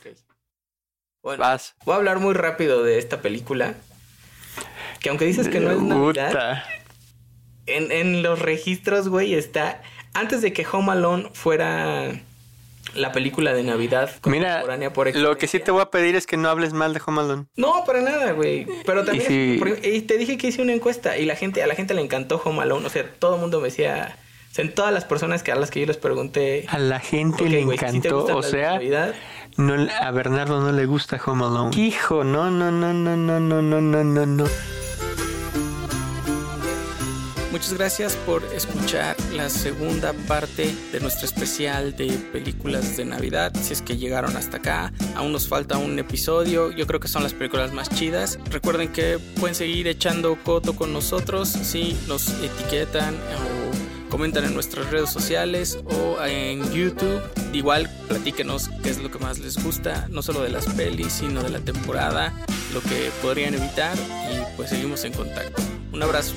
Bueno, 1.22 1.40
Vas. 1.42 1.74
voy 1.86 1.94
a 1.94 1.96
hablar 1.96 2.18
muy 2.18 2.34
rápido 2.34 2.82
de 2.82 2.98
esta 2.98 3.22
película. 3.22 3.74
Que 5.00 5.08
aunque 5.08 5.24
dices 5.24 5.48
que 5.48 5.60
no 5.60 5.70
es 5.70 5.80
Navidad, 5.80 6.64
en, 7.64 7.90
en 7.92 8.22
los 8.22 8.38
registros, 8.40 9.08
güey, 9.08 9.34
está. 9.34 9.82
Antes 10.14 10.40
de 10.42 10.52
que 10.52 10.66
Home 10.70 10.92
Alone 10.92 11.30
fuera 11.32 12.12
la 12.94 13.10
película 13.12 13.52
de 13.52 13.64
Navidad 13.64 14.10
Mira, 14.26 14.48
contemporánea 14.50 14.92
por 14.92 15.06
lo 15.08 15.36
que 15.36 15.46
sí 15.48 15.56
excelencia. 15.56 15.64
te 15.64 15.70
voy 15.72 15.82
a 15.82 15.90
pedir 15.90 16.14
es 16.14 16.26
que 16.26 16.36
no 16.36 16.48
hables 16.48 16.72
mal 16.72 16.94
de 16.94 17.00
Home 17.04 17.20
Alone. 17.20 17.44
No, 17.56 17.84
para 17.84 18.00
nada, 18.00 18.32
güey. 18.32 18.66
Pero 18.86 19.04
también. 19.04 19.24
Y 19.24 19.54
si- 19.54 19.56
por- 19.58 19.84
y 19.84 20.00
te 20.02 20.16
dije 20.16 20.38
que 20.38 20.46
hice 20.48 20.62
una 20.62 20.72
encuesta 20.72 21.18
y 21.18 21.24
la 21.26 21.34
gente, 21.34 21.62
a 21.62 21.66
la 21.66 21.74
gente 21.74 21.94
le 21.94 22.00
encantó 22.02 22.40
Home 22.44 22.62
Alone. 22.62 22.86
O 22.86 22.90
sea, 22.90 23.04
todo 23.18 23.34
el 23.34 23.40
mundo 23.40 23.58
me 23.60 23.66
decía. 23.68 24.16
O 24.50 24.54
sea, 24.54 24.64
en 24.64 24.72
todas 24.72 24.92
las 24.94 25.04
personas 25.04 25.42
que 25.42 25.50
a 25.50 25.56
las 25.56 25.72
que 25.72 25.80
yo 25.80 25.86
les 25.86 25.96
pregunté. 25.96 26.64
A 26.68 26.78
la 26.78 27.00
gente 27.00 27.42
"Ok, 27.42 27.48
le 27.50 27.64
¿sí 27.64 27.68
encantó, 27.72 28.18
gustan 28.18 28.36
o 28.36 28.42
sea, 28.44 28.74
Navidad? 28.74 29.14
no, 29.56 29.76
le- 29.76 29.90
a 29.92 30.12
Bernardo 30.12 30.60
no 30.60 30.70
le 30.70 30.86
gusta 30.86 31.20
Home 31.26 31.44
Alone. 31.44 31.76
Hijo, 31.76 32.22
no, 32.22 32.52
no, 32.52 32.70
no, 32.70 32.92
no, 32.92 33.16
no, 33.16 33.40
no, 33.40 33.60
no, 33.60 33.80
no, 34.04 34.26
no. 34.26 34.44
Muchas 37.54 37.74
gracias 37.74 38.16
por 38.16 38.42
escuchar 38.46 39.14
la 39.32 39.48
segunda 39.48 40.12
parte 40.26 40.74
de 40.90 40.98
nuestro 40.98 41.24
especial 41.24 41.94
de 41.94 42.08
películas 42.32 42.96
de 42.96 43.04
Navidad. 43.04 43.52
Si 43.62 43.72
es 43.72 43.80
que 43.80 43.96
llegaron 43.96 44.36
hasta 44.36 44.56
acá, 44.56 44.92
aún 45.14 45.30
nos 45.30 45.46
falta 45.46 45.78
un 45.78 45.96
episodio. 46.00 46.72
Yo 46.72 46.84
creo 46.88 46.98
que 46.98 47.06
son 47.06 47.22
las 47.22 47.32
películas 47.32 47.72
más 47.72 47.88
chidas. 47.90 48.40
Recuerden 48.50 48.88
que 48.88 49.20
pueden 49.38 49.54
seguir 49.54 49.86
echando 49.86 50.36
coto 50.42 50.74
con 50.74 50.92
nosotros 50.92 51.48
si 51.48 51.96
nos 52.08 52.28
etiquetan 52.42 53.14
o 53.14 54.10
comentan 54.10 54.42
en 54.46 54.54
nuestras 54.54 54.90
redes 54.90 55.10
sociales 55.10 55.78
o 55.84 56.20
en 56.24 56.72
YouTube. 56.72 57.22
Igual 57.52 57.88
platíquenos 58.08 58.68
qué 58.82 58.90
es 58.90 58.98
lo 58.98 59.12
que 59.12 59.20
más 59.20 59.38
les 59.38 59.62
gusta, 59.62 60.08
no 60.10 60.22
solo 60.22 60.42
de 60.42 60.48
las 60.48 60.66
pelis, 60.66 61.12
sino 61.12 61.40
de 61.40 61.50
la 61.50 61.60
temporada, 61.60 62.32
lo 62.72 62.80
que 62.80 63.12
podrían 63.22 63.54
evitar 63.54 63.96
y 63.96 64.56
pues 64.56 64.70
seguimos 64.70 65.04
en 65.04 65.12
contacto. 65.12 65.62
Un 65.92 66.02
abrazo. 66.02 66.34